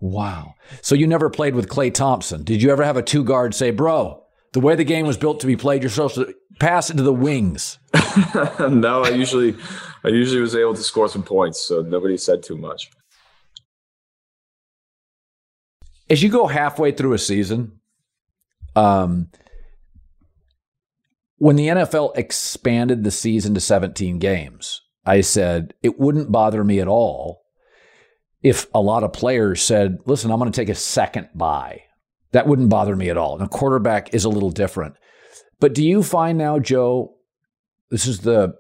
Wow. 0.01 0.55
So 0.81 0.94
you 0.94 1.07
never 1.07 1.31
played 1.31 1.55
with 1.55 1.68
Klay 1.68 1.92
Thompson. 1.92 2.44
Did 2.44 2.62
you 2.62 2.70
ever 2.70 2.85
have 2.85 2.96
a 2.96 3.03
two 3.03 3.24
guard 3.24 3.55
say, 3.55 3.70
bro, 3.70 4.22
the 4.53 4.61
way 4.61 4.74
the 4.74 4.85
game 4.85 5.07
was 5.07 5.16
built 5.16 5.40
to 5.40 5.46
be 5.46 5.57
played, 5.57 5.83
you're 5.83 5.90
supposed 5.90 6.14
to 6.16 6.35
pass 6.59 6.90
it 6.90 6.96
to 6.96 7.03
the 7.03 7.12
wings? 7.12 7.79
no, 8.61 9.03
I 9.05 9.11
usually 9.11 9.57
I 10.05 10.09
usually 10.09 10.40
was 10.40 10.55
able 10.55 10.74
to 10.74 10.83
score 10.83 11.09
some 11.09 11.22
points, 11.22 11.61
so 11.61 11.83
nobody 11.83 12.16
said 12.16 12.42
too 12.42 12.57
much. 12.57 12.90
As 16.11 16.22
you 16.22 16.31
go 16.31 16.46
halfway 16.46 16.92
through 16.92 17.12
a 17.12 17.18
season, 17.18 17.81
um, 18.74 19.29
when 21.37 21.57
the 21.57 21.68
NFL 21.68 22.16
expanded 22.16 23.05
the 23.05 23.11
season 23.11 23.55
to 23.55 23.61
17 23.61 24.18
games, 24.18 24.81
I 25.05 25.20
said 25.20 25.74
it 25.83 25.98
wouldn't 25.98 26.33
bother 26.33 26.64
me 26.64 26.81
at 26.81 26.88
all 26.88 27.42
if 28.42 28.66
a 28.74 28.81
lot 28.81 29.03
of 29.03 29.12
players 29.12 29.62
said, 29.62 29.98
listen, 30.07 30.31
I'm 30.31 30.38
going 30.38 30.51
to 30.51 30.57
take 30.61 30.68
a 30.68 30.74
second 30.74 31.29
bye. 31.35 31.83
That 32.33 32.46
wouldn't 32.46 32.68
bother 32.68 32.94
me 32.94 33.09
at 33.09 33.16
all. 33.16 33.35
And 33.35 33.44
a 33.44 33.48
quarterback 33.48 34.14
is 34.14 34.24
a 34.24 34.29
little 34.29 34.51
different. 34.51 34.94
But 35.61 35.74
do 35.74 35.85
you 35.85 36.03
find 36.03 36.38
now, 36.38 36.59
Joe, 36.59 37.16
this 37.90 38.07
is 38.07 38.20
the 38.20 38.55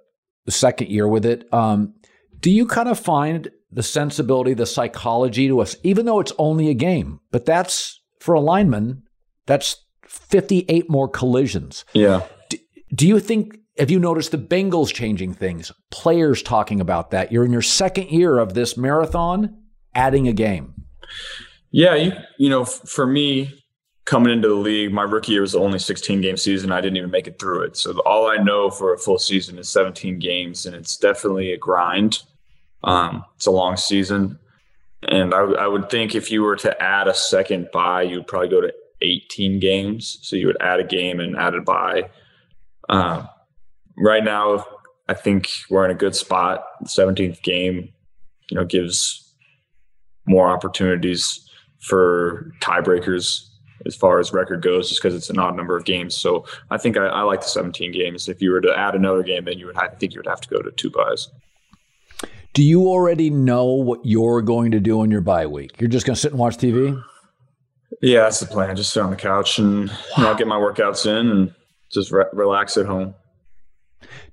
second 0.48 0.88
year 0.88 1.06
with 1.06 1.26
it, 1.26 1.52
um, 1.52 1.94
do 2.40 2.50
you 2.50 2.66
kind 2.66 2.88
of 2.88 2.98
find 2.98 3.50
the 3.70 3.82
sensibility, 3.82 4.54
the 4.54 4.66
psychology 4.66 5.48
to 5.48 5.60
us, 5.60 5.76
even 5.82 6.06
though 6.06 6.20
it's 6.20 6.32
only 6.38 6.68
a 6.70 6.74
game, 6.74 7.20
but 7.30 7.44
that's 7.44 8.00
for 8.18 8.34
a 8.34 8.40
lineman, 8.40 9.02
that's 9.46 9.84
58 10.06 10.88
more 10.88 11.08
collisions. 11.08 11.84
Yeah. 11.92 12.26
Do, 12.48 12.58
do 12.94 13.06
you 13.06 13.20
think 13.20 13.58
have 13.78 13.90
you 13.90 14.00
noticed 14.00 14.32
the 14.32 14.38
Bengals 14.38 14.92
changing 14.92 15.34
things? 15.34 15.70
Players 15.90 16.42
talking 16.42 16.80
about 16.80 17.12
that. 17.12 17.30
You're 17.30 17.44
in 17.44 17.52
your 17.52 17.62
second 17.62 18.10
year 18.10 18.38
of 18.38 18.54
this 18.54 18.76
marathon, 18.76 19.57
adding 19.98 20.28
a 20.28 20.32
game. 20.32 20.72
Yeah, 21.70 21.96
you 21.96 22.12
you 22.38 22.48
know, 22.48 22.64
for 22.64 23.06
me 23.06 23.52
coming 24.04 24.32
into 24.32 24.48
the 24.48 24.54
league, 24.54 24.92
my 24.92 25.02
rookie 25.02 25.32
year 25.32 25.42
was 25.42 25.52
the 25.52 25.60
only 25.60 25.78
16 25.78 26.20
game 26.20 26.36
season. 26.36 26.72
I 26.72 26.80
didn't 26.80 26.96
even 26.96 27.10
make 27.10 27.26
it 27.26 27.38
through 27.38 27.62
it. 27.64 27.76
So 27.76 27.98
all 28.06 28.30
I 28.30 28.36
know 28.36 28.70
for 28.70 28.94
a 28.94 28.98
full 28.98 29.18
season 29.18 29.58
is 29.58 29.68
17 29.68 30.18
games, 30.18 30.64
and 30.64 30.74
it's 30.74 30.96
definitely 30.96 31.52
a 31.52 31.58
grind. 31.58 32.22
Um, 32.84 33.24
it's 33.36 33.46
a 33.46 33.50
long 33.50 33.76
season, 33.76 34.38
and 35.08 35.34
I, 35.34 35.40
I 35.40 35.66
would 35.66 35.90
think 35.90 36.14
if 36.14 36.30
you 36.30 36.42
were 36.42 36.56
to 36.56 36.82
add 36.82 37.08
a 37.08 37.14
second 37.14 37.68
bye, 37.72 38.02
you'd 38.02 38.28
probably 38.28 38.48
go 38.48 38.60
to 38.60 38.72
18 39.02 39.58
games. 39.58 40.18
So 40.22 40.36
you 40.36 40.46
would 40.46 40.62
add 40.62 40.80
a 40.80 40.84
game 40.84 41.18
and 41.20 41.36
add 41.36 41.54
a 41.54 41.60
bye. 41.60 42.08
Um, 42.88 43.28
right 43.96 44.24
now, 44.24 44.64
I 45.08 45.14
think 45.14 45.50
we're 45.68 45.84
in 45.84 45.90
a 45.90 45.94
good 45.94 46.14
spot. 46.14 46.64
The 46.80 46.88
17th 46.88 47.42
game, 47.42 47.92
you 48.50 48.56
know, 48.56 48.64
gives 48.64 49.27
more 50.28 50.48
opportunities 50.48 51.48
for 51.80 52.52
tiebreakers 52.60 53.48
as 53.86 53.94
far 53.94 54.18
as 54.18 54.32
record 54.32 54.62
goes, 54.62 54.88
just 54.88 55.00
because 55.00 55.14
it's 55.14 55.30
an 55.30 55.38
odd 55.38 55.56
number 55.56 55.76
of 55.76 55.84
games. 55.84 56.14
So 56.14 56.44
I 56.70 56.78
think 56.78 56.96
I, 56.96 57.06
I, 57.06 57.22
like 57.22 57.40
the 57.40 57.46
17 57.46 57.92
games. 57.92 58.28
If 58.28 58.42
you 58.42 58.50
were 58.50 58.60
to 58.60 58.76
add 58.76 58.94
another 58.94 59.22
game, 59.22 59.44
then 59.44 59.58
you 59.58 59.66
would 59.66 59.76
have, 59.76 59.92
I 59.92 59.94
think 59.94 60.14
you 60.14 60.18
would 60.18 60.26
have 60.26 60.40
to 60.40 60.48
go 60.48 60.60
to 60.60 60.70
two 60.72 60.90
byes. 60.90 61.28
Do 62.54 62.62
you 62.62 62.88
already 62.88 63.30
know 63.30 63.66
what 63.66 64.00
you're 64.04 64.42
going 64.42 64.72
to 64.72 64.80
do 64.80 65.00
on 65.00 65.10
your 65.10 65.20
bye 65.20 65.46
week? 65.46 65.80
You're 65.80 65.88
just 65.88 66.06
going 66.06 66.14
to 66.14 66.20
sit 66.20 66.32
and 66.32 66.40
watch 66.40 66.56
TV? 66.56 67.00
Yeah, 68.02 68.22
that's 68.22 68.40
the 68.40 68.46
plan. 68.46 68.74
Just 68.74 68.92
sit 68.92 69.02
on 69.02 69.10
the 69.10 69.16
couch 69.16 69.58
and 69.58 69.88
wow. 69.88 69.96
you 70.16 70.22
know, 70.24 70.34
get 70.34 70.46
my 70.46 70.56
workouts 70.56 71.06
in 71.06 71.30
and 71.30 71.54
just 71.92 72.10
re- 72.10 72.24
relax 72.32 72.76
at 72.76 72.86
home. 72.86 73.14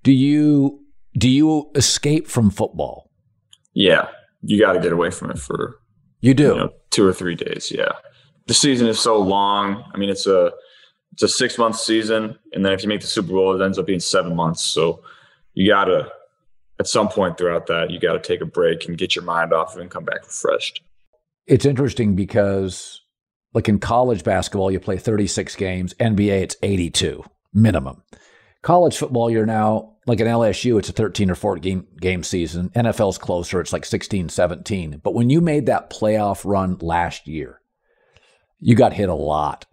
Do 0.03 0.11
you 0.11 0.81
do 1.17 1.29
you 1.29 1.71
escape 1.75 2.27
from 2.27 2.49
football? 2.49 3.09
Yeah, 3.73 4.09
you 4.41 4.59
got 4.59 4.73
to 4.73 4.79
get 4.79 4.91
away 4.91 5.09
from 5.11 5.31
it 5.31 5.39
for 5.39 5.79
you 6.21 6.33
do 6.33 6.43
you 6.43 6.55
know, 6.55 6.73
two 6.91 7.05
or 7.05 7.13
three 7.13 7.35
days. 7.35 7.71
Yeah, 7.71 7.91
the 8.47 8.53
season 8.53 8.87
is 8.87 8.99
so 8.99 9.19
long. 9.19 9.83
I 9.93 9.97
mean, 9.97 10.09
it's 10.09 10.27
a 10.27 10.51
it's 11.13 11.23
a 11.23 11.27
six 11.27 11.57
month 11.57 11.77
season, 11.77 12.37
and 12.53 12.65
then 12.65 12.73
if 12.73 12.83
you 12.83 12.89
make 12.89 13.01
the 13.01 13.07
Super 13.07 13.29
Bowl, 13.29 13.59
it 13.59 13.63
ends 13.63 13.77
up 13.77 13.85
being 13.85 13.99
seven 13.99 14.35
months. 14.35 14.63
So 14.63 15.01
you 15.53 15.69
got 15.69 15.85
to 15.85 16.11
at 16.79 16.87
some 16.87 17.07
point 17.07 17.37
throughout 17.37 17.67
that, 17.67 17.89
you 17.89 17.99
got 17.99 18.13
to 18.13 18.19
take 18.19 18.41
a 18.41 18.45
break 18.45 18.87
and 18.87 18.97
get 18.97 19.15
your 19.15 19.23
mind 19.23 19.53
off 19.53 19.75
it 19.75 19.81
and 19.81 19.89
come 19.89 20.03
back 20.03 20.25
refreshed. 20.25 20.81
It's 21.47 21.65
interesting 21.65 22.15
because, 22.15 23.01
like 23.53 23.69
in 23.69 23.79
college 23.79 24.23
basketball, 24.23 24.71
you 24.71 24.79
play 24.79 24.97
36 24.97 25.55
games. 25.55 25.93
NBA, 25.95 26.41
it's 26.41 26.55
82 26.63 27.23
minimum. 27.53 28.03
College 28.65 28.97
football, 28.97 29.29
you're 29.29 29.45
now 29.45 29.93
like 30.07 30.19
an 30.19 30.25
LSU, 30.25 30.79
it's 30.79 30.89
a 30.89 30.91
13 30.91 31.29
or 31.29 31.35
14 31.35 31.61
game, 31.61 31.87
game 32.01 32.23
season. 32.23 32.71
NFL's 32.71 33.19
closer, 33.19 33.61
it's 33.61 33.71
like 33.71 33.85
16, 33.85 34.29
17. 34.29 35.01
But 35.03 35.13
when 35.13 35.29
you 35.29 35.39
made 35.39 35.67
that 35.67 35.91
playoff 35.91 36.41
run 36.43 36.79
last 36.81 37.27
year, 37.27 37.61
you 38.59 38.73
got 38.73 38.93
hit 38.93 39.07
a 39.07 39.13
lot. 39.13 39.67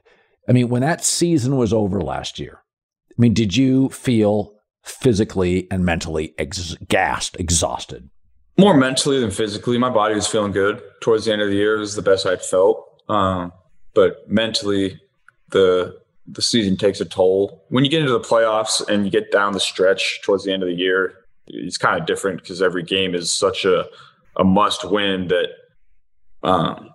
I 0.47 0.53
mean, 0.53 0.69
when 0.69 0.83
that 0.83 1.03
season 1.03 1.57
was 1.57 1.73
over 1.73 2.03
last 2.03 2.39
year, 2.39 2.65
I 3.09 3.15
mean, 3.17 3.33
did 3.33 3.57
you 3.57 3.89
feel 3.89 4.57
physically 4.83 5.69
and 5.71 5.87
mentally 5.87 6.35
ex- 6.37 6.77
gassed, 6.87 7.41
exhausted? 7.41 8.11
More 8.59 8.77
mentally 8.77 9.21
than 9.21 9.31
physically. 9.31 9.79
My 9.79 9.89
body 9.89 10.15
was 10.15 10.27
feeling 10.27 10.53
good 10.53 10.83
towards 11.01 11.25
the 11.25 11.33
end 11.33 11.41
of 11.41 11.49
the 11.49 11.57
year. 11.57 11.77
It 11.77 11.81
was 11.81 11.97
the 11.97 12.03
best 12.03 12.27
I'd 12.27 12.43
felt. 12.43 13.03
Um, 13.09 13.55
but 13.95 14.29
mentally, 14.29 15.01
the 15.49 16.02
the 16.27 16.43
season 16.43 16.77
takes 16.77 17.01
a 17.01 17.05
toll. 17.05 17.65
When 17.69 17.85
you 17.85 17.91
get 17.91 18.01
into 18.01 18.13
the 18.13 18.21
playoffs 18.21 18.87
and 18.89 19.05
you 19.05 19.11
get 19.11 19.33
down 19.33 19.53
the 19.53 19.61
stretch 19.61 20.21
towards 20.23 20.45
the 20.45 20.53
end 20.53 20.63
of 20.63 20.69
the 20.69 20.75
year, 20.75 21.15
it's 21.47 21.79
kind 21.79 22.01
of 22.01 22.07
different 22.07 22.41
because 22.41 22.63
every 22.63 22.83
game 22.83 23.15
is 23.15 23.31
such 23.33 23.65
a 23.65 23.87
a 24.37 24.45
must 24.45 24.91
win 24.91 25.29
that 25.29 25.49
um, 26.43 26.91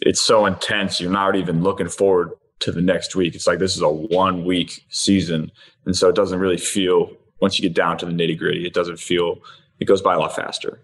it's 0.00 0.20
so 0.20 0.46
intense. 0.46 1.00
You're 1.00 1.10
not 1.10 1.36
even 1.36 1.62
looking 1.62 1.88
forward 1.88 2.32
to 2.60 2.72
the 2.72 2.82
next 2.82 3.14
week. 3.14 3.34
It's 3.34 3.46
like 3.46 3.58
this 3.58 3.76
is 3.76 3.82
a 3.82 3.88
one 3.88 4.44
week 4.44 4.84
season, 4.90 5.50
and 5.84 5.96
so 5.96 6.08
it 6.08 6.14
doesn't 6.14 6.38
really 6.38 6.58
feel 6.58 7.10
once 7.40 7.58
you 7.58 7.62
get 7.62 7.74
down 7.74 7.98
to 7.98 8.06
the 8.06 8.12
nitty 8.12 8.38
gritty. 8.38 8.66
It 8.66 8.74
doesn't 8.74 8.98
feel 8.98 9.38
it 9.80 9.86
goes 9.86 10.02
by 10.02 10.14
a 10.14 10.18
lot 10.18 10.34
faster. 10.34 10.80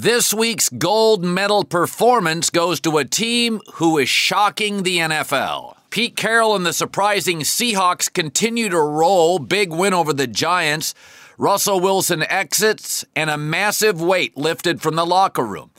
This 0.00 0.32
week's 0.32 0.68
gold 0.68 1.24
medal 1.24 1.64
performance 1.64 2.50
goes 2.50 2.78
to 2.82 2.98
a 2.98 3.04
team 3.04 3.60
who 3.74 3.98
is 3.98 4.08
shocking 4.08 4.84
the 4.84 4.98
NFL. 4.98 5.74
Pete 5.90 6.14
Carroll 6.14 6.54
and 6.54 6.64
the 6.64 6.72
surprising 6.72 7.40
Seahawks 7.40 8.12
continue 8.12 8.68
to 8.68 8.78
roll. 8.78 9.40
Big 9.40 9.72
win 9.72 9.92
over 9.92 10.12
the 10.12 10.28
Giants. 10.28 10.94
Russell 11.36 11.80
Wilson 11.80 12.22
exits, 12.22 13.04
and 13.16 13.28
a 13.28 13.36
massive 13.36 14.00
weight 14.00 14.36
lifted 14.36 14.80
from 14.80 14.94
the 14.94 15.04
locker 15.04 15.44
room. 15.44 15.72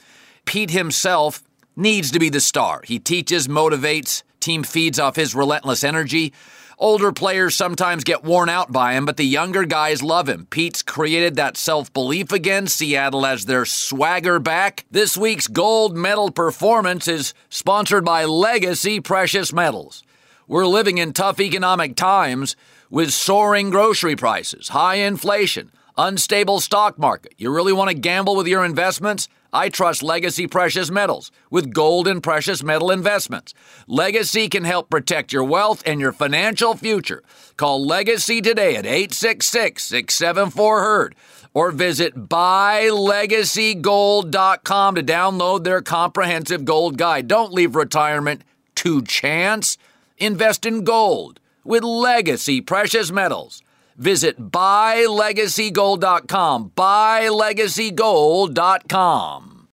Pete 0.43 0.71
himself 0.71 1.41
needs 1.77 2.11
to 2.11 2.19
be 2.19 2.27
the 2.27 2.41
star. 2.41 2.81
He 2.83 2.99
teaches, 2.99 3.47
motivates, 3.47 4.23
team 4.41 4.63
feeds 4.63 4.99
off 4.99 5.15
his 5.15 5.33
relentless 5.33 5.81
energy. 5.81 6.33
Older 6.81 7.11
players 7.11 7.55
sometimes 7.55 8.05
get 8.05 8.23
worn 8.23 8.47
out 8.47 8.71
by 8.71 8.93
him, 8.93 9.05
but 9.05 9.17
the 9.17 9.25
younger 9.25 9.65
guys 9.65 10.01
love 10.01 10.29
him. 10.29 10.47
Pete's 10.49 10.81
created 10.81 11.35
that 11.35 11.57
self 11.57 11.91
belief 11.91 12.31
again. 12.31 12.67
Seattle 12.67 13.25
has 13.25 13.43
their 13.43 13.65
swagger 13.65 14.39
back. 14.39 14.85
This 14.89 15.17
week's 15.17 15.47
gold 15.47 15.97
medal 15.97 16.31
performance 16.31 17.09
is 17.09 17.33
sponsored 17.49 18.05
by 18.05 18.23
Legacy 18.23 19.01
Precious 19.01 19.51
Metals. 19.51 20.03
We're 20.47 20.65
living 20.65 20.99
in 20.99 21.11
tough 21.11 21.41
economic 21.41 21.97
times 21.97 22.55
with 22.89 23.11
soaring 23.11 23.71
grocery 23.71 24.15
prices, 24.15 24.69
high 24.69 24.95
inflation, 24.95 25.73
unstable 25.99 26.59
stock 26.61 26.97
market. 26.97 27.35
You 27.37 27.53
really 27.53 27.73
want 27.73 27.89
to 27.89 27.93
gamble 27.93 28.35
with 28.35 28.47
your 28.47 28.63
investments? 28.63 29.27
I 29.51 29.67
trust 29.67 30.01
Legacy 30.01 30.47
Precious 30.47 30.89
Metals 30.89 31.29
with 31.51 31.73
gold 31.73 32.07
and 32.07 32.23
precious 32.23 32.63
metal 32.63 32.89
investments. 32.89 33.53
Legacy 33.85 34.47
can 34.47 34.63
help 34.63 34.89
protect 34.89 35.33
your 35.33 35.43
wealth 35.43 35.83
and 35.85 35.99
your 35.99 36.13
financial 36.13 36.75
future. 36.75 37.21
Call 37.57 37.85
Legacy 37.85 38.39
today 38.41 38.77
at 38.77 38.85
866 38.85 39.83
674 39.83 40.81
HERD 40.81 41.15
or 41.53 41.71
visit 41.71 42.15
buylegacygold.com 42.15 44.95
to 44.95 45.03
download 45.03 45.65
their 45.65 45.81
comprehensive 45.81 46.63
gold 46.63 46.97
guide. 46.97 47.27
Don't 47.27 47.51
leave 47.51 47.75
retirement 47.75 48.43
to 48.75 49.01
chance. 49.01 49.77
Invest 50.17 50.65
in 50.65 50.85
gold 50.85 51.41
with 51.65 51.83
Legacy 51.83 52.61
Precious 52.61 53.11
Metals. 53.11 53.61
Visit 53.99 54.39
buylegacygold.com. 54.39 56.71
Buylegacygold.com. 56.75 59.67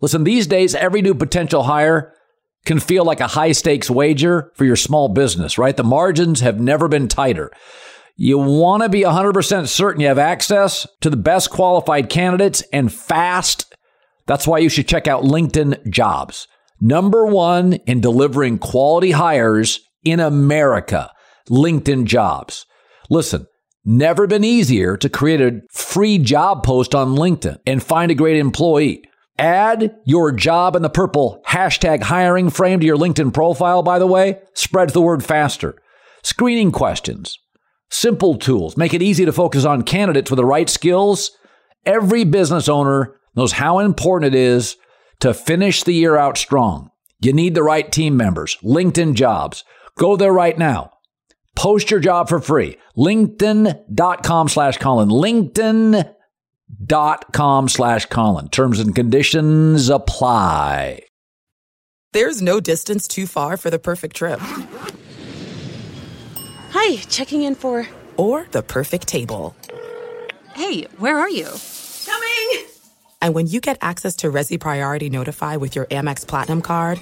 Listen, 0.00 0.22
these 0.24 0.46
days, 0.46 0.74
every 0.74 1.02
new 1.02 1.14
potential 1.14 1.64
hire 1.64 2.14
can 2.64 2.80
feel 2.80 3.04
like 3.04 3.20
a 3.20 3.26
high 3.26 3.52
stakes 3.52 3.90
wager 3.90 4.50
for 4.54 4.64
your 4.64 4.76
small 4.76 5.10
business, 5.10 5.58
right? 5.58 5.76
The 5.76 5.84
margins 5.84 6.40
have 6.40 6.58
never 6.58 6.88
been 6.88 7.08
tighter. 7.08 7.50
You 8.16 8.38
want 8.38 8.82
to 8.82 8.88
be 8.88 9.02
100% 9.02 9.68
certain 9.68 10.00
you 10.00 10.08
have 10.08 10.18
access 10.18 10.86
to 11.02 11.10
the 11.10 11.16
best 11.16 11.50
qualified 11.50 12.08
candidates 12.08 12.62
and 12.72 12.92
fast. 12.92 13.72
That's 14.26 14.46
why 14.46 14.58
you 14.58 14.68
should 14.68 14.88
check 14.88 15.06
out 15.06 15.22
LinkedIn 15.24 15.90
Jobs. 15.90 16.48
Number 16.80 17.26
one 17.26 17.74
in 17.74 18.00
delivering 18.00 18.58
quality 18.58 19.10
hires 19.10 19.80
in 20.04 20.20
America, 20.20 21.10
LinkedIn 21.50 22.06
Jobs. 22.06 22.64
Listen, 23.10 23.46
never 23.88 24.26
been 24.26 24.44
easier 24.44 24.96
to 24.98 25.08
create 25.08 25.40
a 25.40 25.62
free 25.70 26.18
job 26.18 26.62
post 26.62 26.94
on 26.94 27.16
LinkedIn 27.16 27.58
and 27.66 27.82
find 27.82 28.10
a 28.10 28.14
great 28.14 28.36
employee. 28.36 29.02
Add 29.38 29.96
your 30.04 30.30
job 30.30 30.76
in 30.76 30.82
the 30.82 30.90
purple 30.90 31.42
hashtag 31.48 32.02
hiring 32.02 32.50
frame 32.50 32.80
to 32.80 32.86
your 32.86 32.98
LinkedIn 32.98 33.32
profile, 33.32 33.82
by 33.82 33.98
the 33.98 34.06
way, 34.06 34.40
spreads 34.52 34.92
the 34.92 35.00
word 35.00 35.24
faster. 35.24 35.80
Screening 36.22 36.70
questions, 36.70 37.38
simple 37.88 38.36
tools, 38.36 38.76
make 38.76 38.92
it 38.92 39.02
easy 39.02 39.24
to 39.24 39.32
focus 39.32 39.64
on 39.64 39.82
candidates 39.82 40.30
with 40.30 40.36
the 40.36 40.44
right 40.44 40.68
skills. 40.68 41.30
Every 41.86 42.24
business 42.24 42.68
owner 42.68 43.16
knows 43.34 43.52
how 43.52 43.78
important 43.78 44.34
it 44.34 44.38
is 44.38 44.76
to 45.20 45.32
finish 45.32 45.82
the 45.82 45.92
year 45.92 46.16
out 46.16 46.36
strong. 46.36 46.90
You 47.20 47.32
need 47.32 47.54
the 47.54 47.62
right 47.62 47.90
team 47.90 48.16
members. 48.16 48.58
LinkedIn 48.62 49.14
jobs. 49.14 49.64
Go 49.96 50.16
there 50.16 50.32
right 50.32 50.58
now. 50.58 50.92
Post 51.58 51.90
your 51.90 51.98
job 51.98 52.28
for 52.28 52.38
free. 52.38 52.78
LinkedIn.com 52.96 54.48
slash 54.48 54.78
Colin. 54.78 55.08
LinkedIn 55.08 56.14
dot 56.84 57.32
com 57.32 57.68
slash 57.68 58.06
Colin. 58.06 58.48
Terms 58.48 58.78
and 58.78 58.94
conditions 58.94 59.88
apply. 59.88 61.02
There's 62.12 62.40
no 62.40 62.60
distance 62.60 63.08
too 63.08 63.26
far 63.26 63.56
for 63.56 63.70
the 63.70 63.78
perfect 63.80 64.14
trip. 64.14 64.38
Hi, 66.70 66.96
checking 67.08 67.42
in 67.42 67.56
for. 67.56 67.88
Or 68.16 68.46
the 68.52 68.62
perfect 68.62 69.08
table. 69.08 69.56
Hey, 70.54 70.82
where 70.98 71.18
are 71.18 71.28
you? 71.28 71.48
Coming! 72.06 72.66
And 73.20 73.34
when 73.34 73.48
you 73.48 73.60
get 73.60 73.78
access 73.80 74.14
to 74.16 74.30
Resy 74.30 74.60
Priority 74.60 75.10
Notify 75.10 75.56
with 75.56 75.74
your 75.74 75.86
Amex 75.86 76.24
Platinum 76.24 76.62
card. 76.62 77.00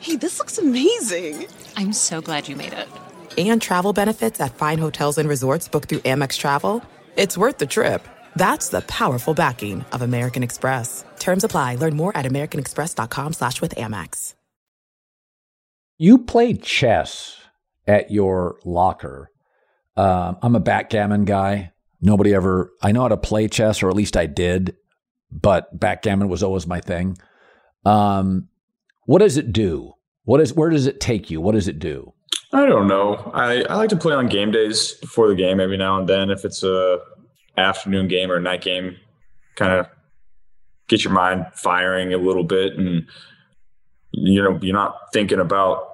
Hey, 0.00 0.16
this 0.16 0.38
looks 0.38 0.56
amazing! 0.56 1.48
I'm 1.76 1.92
so 1.92 2.22
glad 2.22 2.48
you 2.48 2.56
made 2.56 2.72
it. 2.72 2.88
And 3.38 3.62
travel 3.62 3.92
benefits 3.92 4.40
at 4.40 4.56
fine 4.56 4.78
hotels 4.78 5.18
and 5.18 5.28
resorts 5.28 5.68
booked 5.68 5.88
through 5.88 6.00
Amex 6.00 6.36
Travel. 6.36 6.82
It's 7.16 7.38
worth 7.38 7.58
the 7.58 7.66
trip. 7.66 8.06
That's 8.36 8.68
the 8.68 8.80
powerful 8.82 9.34
backing 9.34 9.84
of 9.92 10.02
American 10.02 10.42
Express. 10.42 11.04
Terms 11.18 11.44
apply. 11.44 11.76
Learn 11.76 11.96
more 11.96 12.16
at 12.16 12.26
americanexpress.com 12.26 13.32
slash 13.32 13.60
with 13.60 13.74
Amex. 13.74 14.34
You 15.98 16.16
play 16.16 16.54
chess 16.54 17.38
at 17.86 18.10
your 18.10 18.58
locker. 18.64 19.30
Um, 19.98 20.38
I'm 20.40 20.56
a 20.56 20.60
backgammon 20.60 21.26
guy. 21.26 21.72
Nobody 22.00 22.32
ever, 22.32 22.72
I 22.82 22.92
know 22.92 23.02
how 23.02 23.08
to 23.08 23.18
play 23.18 23.48
chess, 23.48 23.82
or 23.82 23.90
at 23.90 23.96
least 23.96 24.16
I 24.16 24.24
did, 24.24 24.76
but 25.30 25.78
backgammon 25.78 26.30
was 26.30 26.42
always 26.42 26.66
my 26.66 26.80
thing. 26.80 27.18
Um, 27.84 28.48
what 29.04 29.18
does 29.18 29.36
it 29.36 29.52
do? 29.52 29.92
What 30.24 30.40
is, 30.40 30.54
where 30.54 30.70
does 30.70 30.86
it 30.86 31.00
take 31.00 31.30
you? 31.30 31.40
What 31.42 31.52
does 31.52 31.68
it 31.68 31.78
do? 31.78 32.14
I 32.52 32.66
don't 32.66 32.88
know. 32.88 33.30
I, 33.32 33.62
I 33.62 33.76
like 33.76 33.90
to 33.90 33.96
play 33.96 34.14
on 34.14 34.26
game 34.26 34.50
days 34.50 34.94
before 34.94 35.28
the 35.28 35.36
game 35.36 35.60
every 35.60 35.76
now 35.76 35.98
and 35.98 36.08
then. 36.08 36.30
If 36.30 36.44
it's 36.44 36.62
a 36.64 36.98
afternoon 37.56 38.08
game 38.08 38.30
or 38.30 38.36
a 38.36 38.40
night 38.40 38.62
game, 38.62 38.96
kind 39.54 39.72
of 39.72 39.86
get 40.88 41.04
your 41.04 41.12
mind 41.12 41.46
firing 41.54 42.12
a 42.12 42.18
little 42.18 42.42
bit, 42.42 42.76
and 42.76 43.06
you 44.12 44.42
know 44.42 44.58
you're 44.60 44.74
not 44.74 45.12
thinking 45.12 45.38
about 45.38 45.88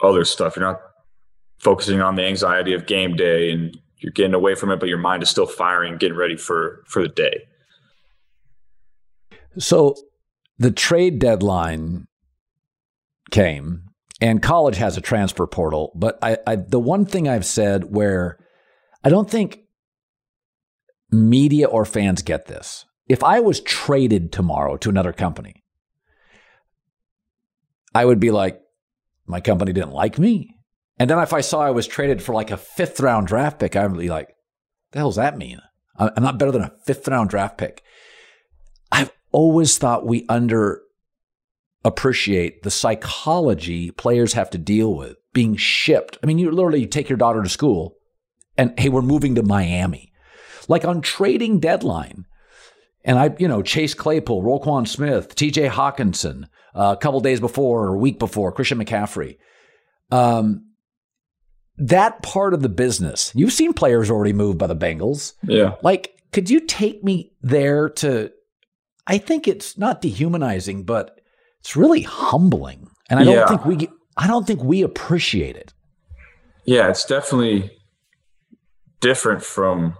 other 0.00 0.24
stuff. 0.24 0.54
You're 0.54 0.66
not 0.66 0.80
focusing 1.58 2.00
on 2.00 2.14
the 2.14 2.22
anxiety 2.24 2.74
of 2.74 2.86
game 2.86 3.16
day, 3.16 3.50
and 3.50 3.76
you're 3.98 4.12
getting 4.12 4.34
away 4.34 4.54
from 4.54 4.70
it, 4.70 4.78
but 4.78 4.88
your 4.88 4.98
mind 4.98 5.24
is 5.24 5.30
still 5.30 5.46
firing, 5.46 5.96
getting 5.96 6.16
ready 6.16 6.36
for 6.36 6.84
for 6.86 7.02
the 7.02 7.08
day. 7.08 7.48
So 9.58 9.96
the 10.58 10.70
trade 10.70 11.18
deadline 11.18 12.06
came 13.32 13.87
and 14.20 14.42
college 14.42 14.76
has 14.76 14.96
a 14.96 15.00
transfer 15.00 15.46
portal. 15.46 15.92
But 15.94 16.18
I, 16.22 16.38
I, 16.46 16.56
the 16.56 16.80
one 16.80 17.06
thing 17.06 17.28
I've 17.28 17.46
said 17.46 17.92
where 17.94 18.38
I 19.04 19.10
don't 19.10 19.30
think 19.30 19.60
media 21.10 21.66
or 21.66 21.84
fans 21.84 22.22
get 22.22 22.46
this. 22.46 22.84
If 23.08 23.24
I 23.24 23.40
was 23.40 23.60
traded 23.60 24.32
tomorrow 24.32 24.76
to 24.78 24.90
another 24.90 25.12
company, 25.12 25.62
I 27.94 28.04
would 28.04 28.20
be 28.20 28.30
like, 28.30 28.60
my 29.26 29.40
company 29.40 29.72
didn't 29.72 29.92
like 29.92 30.18
me. 30.18 30.54
And 30.98 31.08
then 31.08 31.18
if 31.20 31.32
I 31.32 31.40
saw 31.40 31.60
I 31.60 31.70
was 31.70 31.86
traded 31.86 32.22
for 32.22 32.34
like 32.34 32.50
a 32.50 32.56
fifth 32.56 33.00
round 33.00 33.28
draft 33.28 33.60
pick, 33.60 33.76
I'd 33.76 33.96
be 33.96 34.08
like, 34.08 34.34
the 34.92 34.98
hell 34.98 35.08
does 35.08 35.16
that 35.16 35.38
mean? 35.38 35.60
I'm 35.96 36.22
not 36.22 36.38
better 36.38 36.52
than 36.52 36.62
a 36.62 36.72
fifth 36.84 37.08
round 37.08 37.30
draft 37.30 37.58
pick. 37.58 37.82
I've 38.92 39.10
always 39.32 39.78
thought 39.78 40.06
we 40.06 40.26
under 40.28 40.82
appreciate 41.84 42.62
the 42.62 42.70
psychology 42.70 43.90
players 43.90 44.32
have 44.32 44.50
to 44.50 44.58
deal 44.58 44.94
with 44.94 45.16
being 45.32 45.56
shipped. 45.56 46.18
I 46.22 46.26
mean, 46.26 46.38
you 46.38 46.50
literally 46.50 46.86
take 46.86 47.08
your 47.08 47.18
daughter 47.18 47.42
to 47.42 47.48
school 47.48 47.96
and, 48.56 48.78
hey, 48.78 48.88
we're 48.88 49.02
moving 49.02 49.34
to 49.36 49.42
Miami. 49.42 50.12
Like 50.66 50.84
on 50.84 51.00
trading 51.00 51.60
deadline, 51.60 52.26
and 53.04 53.18
I, 53.18 53.34
you 53.38 53.48
know, 53.48 53.62
Chase 53.62 53.94
Claypool, 53.94 54.42
Roquan 54.42 54.86
Smith, 54.86 55.34
TJ 55.34 55.70
Hockenson, 55.70 56.44
uh, 56.74 56.94
a 56.96 57.00
couple 57.00 57.20
days 57.20 57.40
before 57.40 57.84
or 57.84 57.94
a 57.94 57.98
week 57.98 58.18
before, 58.18 58.52
Christian 58.52 58.84
McCaffrey. 58.84 59.38
Um, 60.10 60.66
that 61.78 62.22
part 62.22 62.54
of 62.54 62.60
the 62.60 62.68
business, 62.68 63.32
you've 63.34 63.52
seen 63.52 63.72
players 63.72 64.10
already 64.10 64.32
moved 64.32 64.58
by 64.58 64.66
the 64.66 64.76
Bengals. 64.76 65.34
Yeah. 65.42 65.76
Like, 65.82 66.20
could 66.32 66.50
you 66.50 66.60
take 66.60 67.02
me 67.02 67.32
there 67.40 67.88
to? 67.90 68.32
I 69.06 69.18
think 69.18 69.48
it's 69.48 69.78
not 69.78 70.02
dehumanizing, 70.02 70.84
but 70.84 71.17
it's 71.60 71.76
really 71.76 72.02
humbling, 72.02 72.88
and 73.10 73.18
I 73.20 73.24
don't 73.24 73.34
Yeah. 73.34 73.46
think 73.46 73.64
we 73.64 73.88
I 74.16 74.26
don't 74.26 74.46
think 74.46 74.62
we 74.64 74.82
appreciate 74.82 75.56
it. 75.56 75.72
Yeah, 76.64 76.88
it's 76.88 77.04
definitely 77.04 77.70
different 79.00 79.42
from 79.44 79.96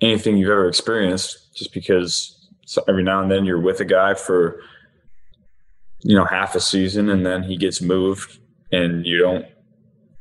anything 0.00 0.36
you've 0.36 0.50
ever 0.50 0.68
experienced. 0.68 1.54
Just 1.54 1.72
because 1.72 2.32
every 2.88 3.02
now 3.02 3.22
and 3.22 3.30
then 3.30 3.44
you're 3.44 3.60
with 3.60 3.80
a 3.80 3.84
guy 3.84 4.14
for 4.14 4.60
you 6.02 6.14
know 6.16 6.24
half 6.24 6.54
a 6.54 6.60
season, 6.60 7.08
and 7.08 7.24
then 7.24 7.42
he 7.42 7.56
gets 7.56 7.80
moved, 7.80 8.38
and 8.72 9.06
you 9.06 9.18
don't. 9.18 9.46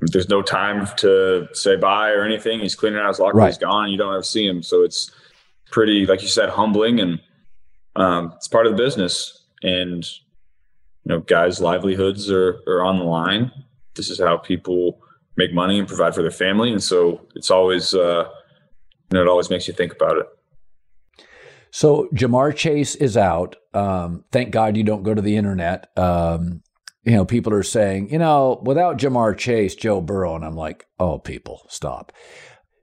There's 0.01 0.29
no 0.29 0.41
time 0.41 0.87
to 0.97 1.47
say 1.53 1.77
bye 1.77 2.11
or 2.11 2.23
anything. 2.23 2.59
He's 2.59 2.75
cleaning 2.75 2.99
out 2.99 3.07
his 3.07 3.19
locker. 3.19 3.37
Right. 3.37 3.47
He's 3.47 3.57
gone. 3.57 3.89
You 3.89 3.97
don't 3.97 4.13
ever 4.13 4.21
see 4.23 4.45
him. 4.45 4.61
So 4.61 4.83
it's 4.83 5.09
pretty, 5.71 6.05
like 6.05 6.21
you 6.21 6.27
said, 6.27 6.49
humbling, 6.49 6.99
and 6.99 7.19
um, 7.95 8.33
it's 8.35 8.47
part 8.47 8.67
of 8.67 8.73
the 8.75 8.77
business. 8.83 9.45
And 9.63 10.05
you 11.05 11.15
know, 11.15 11.19
guys' 11.21 11.61
livelihoods 11.61 12.31
are, 12.31 12.59
are 12.67 12.83
on 12.83 12.97
the 12.97 13.05
line. 13.05 13.51
This 13.95 14.09
is 14.09 14.19
how 14.19 14.37
people 14.37 14.99
make 15.37 15.53
money 15.53 15.77
and 15.79 15.87
provide 15.87 16.15
for 16.15 16.21
their 16.21 16.31
family. 16.31 16.71
And 16.71 16.83
so 16.83 17.21
it's 17.35 17.51
always, 17.51 17.93
uh, 17.93 18.27
you 19.11 19.15
know, 19.15 19.21
it 19.21 19.27
always 19.27 19.49
makes 19.49 19.67
you 19.67 19.73
think 19.73 19.93
about 19.93 20.17
it. 20.17 20.25
So 21.71 22.07
Ja'Marr 22.13 22.55
Chase 22.55 22.95
is 22.95 23.17
out. 23.17 23.57
Um, 23.73 24.23
thank 24.31 24.51
God 24.51 24.77
you 24.77 24.83
don't 24.83 25.03
go 25.03 25.13
to 25.13 25.21
the 25.21 25.35
internet. 25.35 25.89
Um, 25.97 26.63
you 27.03 27.11
know, 27.11 27.25
people 27.25 27.53
are 27.53 27.63
saying, 27.63 28.09
you 28.11 28.17
know, 28.17 28.61
without 28.65 28.97
Ja'Marr 28.97 29.37
Chase, 29.37 29.75
Joe 29.75 30.01
Burrow, 30.01 30.35
and 30.35 30.43
I'm 30.43 30.55
like, 30.55 30.85
oh, 30.99 31.19
people, 31.19 31.65
stop. 31.69 32.11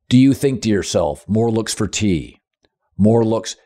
Do 0.09 0.19
you 0.19 0.35
think 0.35 0.63
to 0.63 0.69
yourself, 0.69 1.27
more 1.27 1.51
looks 1.51 1.75
for 1.75 1.89
T, 1.89 2.41
more 2.97 3.25
looks? 3.25 3.57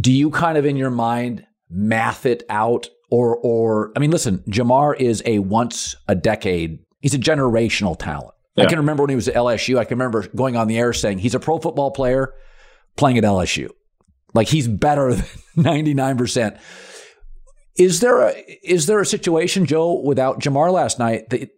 Do 0.00 0.12
you 0.12 0.30
kind 0.30 0.58
of 0.58 0.66
in 0.66 0.76
your 0.76 0.90
mind 0.90 1.46
math 1.70 2.26
it 2.26 2.42
out, 2.50 2.88
or, 3.12 3.36
or 3.36 3.92
I 3.94 4.00
mean, 4.00 4.10
listen, 4.10 4.38
Ja'Marr 4.48 4.98
is 4.98 5.22
a 5.26 5.38
once 5.38 5.94
a 6.08 6.14
decade 6.14 6.80
He's 7.02 7.14
a 7.14 7.18
generational 7.18 7.98
talent. 7.98 8.34
Yeah. 8.54 8.64
I 8.64 8.68
can 8.68 8.78
remember 8.78 9.02
when 9.02 9.10
he 9.10 9.16
was 9.16 9.28
at 9.28 9.34
LSU. 9.34 9.76
I 9.76 9.84
can 9.84 9.98
remember 9.98 10.26
going 10.28 10.56
on 10.56 10.68
the 10.68 10.78
air 10.78 10.92
saying 10.92 11.18
he's 11.18 11.34
a 11.34 11.40
pro 11.40 11.58
football 11.58 11.90
player 11.90 12.32
playing 12.96 13.18
at 13.18 13.24
LSU. 13.24 13.70
Like 14.32 14.48
he's 14.48 14.68
better 14.68 15.14
than 15.14 15.26
99%. 15.56 16.58
Is 17.76 18.00
there 18.00 18.20
a 18.20 18.58
is 18.62 18.86
there 18.86 19.00
a 19.00 19.06
situation, 19.06 19.66
Joe, 19.66 20.00
without 20.00 20.40
Ja'Marr 20.40 20.72
last 20.72 20.98
night 20.98 21.30
that 21.30 21.50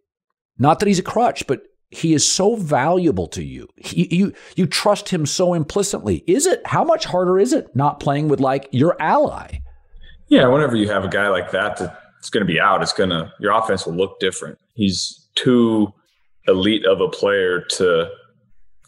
not 0.59 0.79
that 0.79 0.87
he's 0.87 1.01
a 1.01 1.03
crutch, 1.03 1.47
but 1.47 1.63
he 1.91 2.15
is 2.15 2.27
so 2.27 2.57
valuable 2.57 3.27
to 3.29 3.43
you. 3.43 3.69
He, 3.77 4.17
you 4.17 4.33
you 4.57 4.67
trust 4.67 5.09
him 5.09 5.27
so 5.27 5.55
implicitly. 5.55 6.23
Is 6.27 6.47
it 6.47 6.65
how 6.67 6.85
much 6.85 7.05
harder 7.05 7.39
is 7.39 7.53
it 7.53 7.75
not 7.75 8.01
playing 8.01 8.29
with 8.29 8.41
like 8.41 8.69
your 8.71 8.97
ally? 9.03 9.59
Yeah, 10.29 10.47
whenever 10.49 10.77
you 10.77 10.89
have 10.89 11.05
a 11.05 11.09
guy 11.09 11.29
like 11.29 11.51
that 11.51 11.77
that's 11.77 12.31
going 12.31 12.47
to 12.47 12.53
be 12.53 12.61
out, 12.61 12.83
it's 12.83 12.93
going 12.93 13.11
to 13.11 13.33
your 13.41 13.53
offense 13.53 13.87
will 13.87 13.95
look 13.95 14.19
different. 14.21 14.59
He's 14.75 15.29
too 15.35 15.93
elite 16.47 16.85
of 16.87 17.01
a 17.01 17.09
player 17.09 17.61
to 17.61 18.11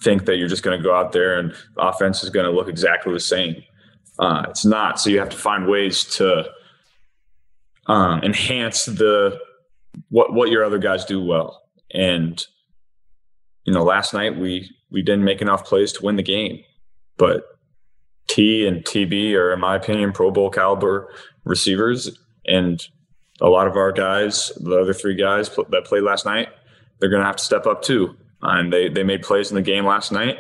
think 0.03 0.27
that 0.27 0.37
you're 0.37 0.49
just 0.49 0.63
going 0.63 0.79
to 0.79 0.83
go 0.83 0.95
out 0.95 1.13
there 1.13 1.39
and 1.39 1.53
the 1.75 1.83
offense 1.83 2.23
is 2.23 2.31
going 2.31 2.45
to 2.45 2.53
look 2.53 2.69
exactly 2.69 3.13
the 3.13 3.21
same. 3.21 3.63
Uh, 4.19 4.45
it's 4.49 4.65
not. 4.65 5.01
So 5.01 5.11
you 5.11 5.19
have 5.19 5.31
to 5.31 5.37
find 5.37 5.67
ways 5.67 6.05
to 6.17 6.51
um, 7.87 8.23
enhance 8.23 8.87
the 8.87 9.39
what 10.09 10.33
what 10.33 10.51
your 10.51 10.65
other 10.65 10.79
guys 10.79 11.05
do 11.05 11.23
well. 11.23 11.63
And 11.93 12.45
you 13.65 13.73
know, 13.73 13.83
last 13.83 14.15
night 14.15 14.37
we 14.37 14.71
we 14.91 15.03
didn't 15.03 15.25
make 15.25 15.43
enough 15.43 15.65
plays 15.65 15.93
to 15.95 16.05
win 16.05 16.17
the 16.17 16.23
game, 16.23 16.63
but 17.17 17.56
T 18.29 18.67
and 18.67 18.85
TB 18.85 19.35
are, 19.35 19.53
in 19.53 19.61
my 19.61 19.77
opinion, 19.77 20.13
Pro 20.13 20.31
Bowl 20.31 20.51
caliber 20.51 21.13
receivers, 21.45 22.19
and 22.47 22.87
a 23.41 23.49
lot 23.49 23.67
of 23.67 23.77
our 23.77 23.93
guys, 23.93 24.53
the 24.61 24.79
other 24.79 24.93
three 24.93 25.15
guys 25.15 25.51
that 25.71 25.85
played 25.85 26.03
last 26.03 26.25
night, 26.25 26.49
they're 26.99 27.11
going 27.11 27.21
to 27.21 27.27
have 27.27 27.37
to 27.37 27.45
step 27.45 27.67
up 27.67 27.83
too. 27.83 28.17
And 28.43 28.73
they 28.73 28.89
they 28.89 29.03
made 29.03 29.23
plays 29.23 29.51
in 29.51 29.55
the 29.55 29.63
game 29.63 29.87
last 29.87 30.13
night, 30.13 30.39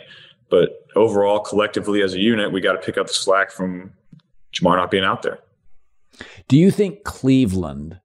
but 0.51 0.87
overall, 0.94 1.40
collectively 1.40 2.03
as 2.03 2.14
a 2.14 2.20
unit, 2.20 2.53
we 2.53 2.61
got 2.61 2.72
to 2.72 2.79
pick 2.79 2.99
up 2.99 3.07
the 3.07 3.12
slack 3.12 3.51
from 3.51 3.92
Ja'Marr 4.53 4.77
not 4.77 4.90
being 4.90 5.05
out 5.05 5.22
there. 5.22 5.38
Do 6.49 6.57
you 6.57 6.70
think 6.70 7.05
Cleveland, 7.05 8.01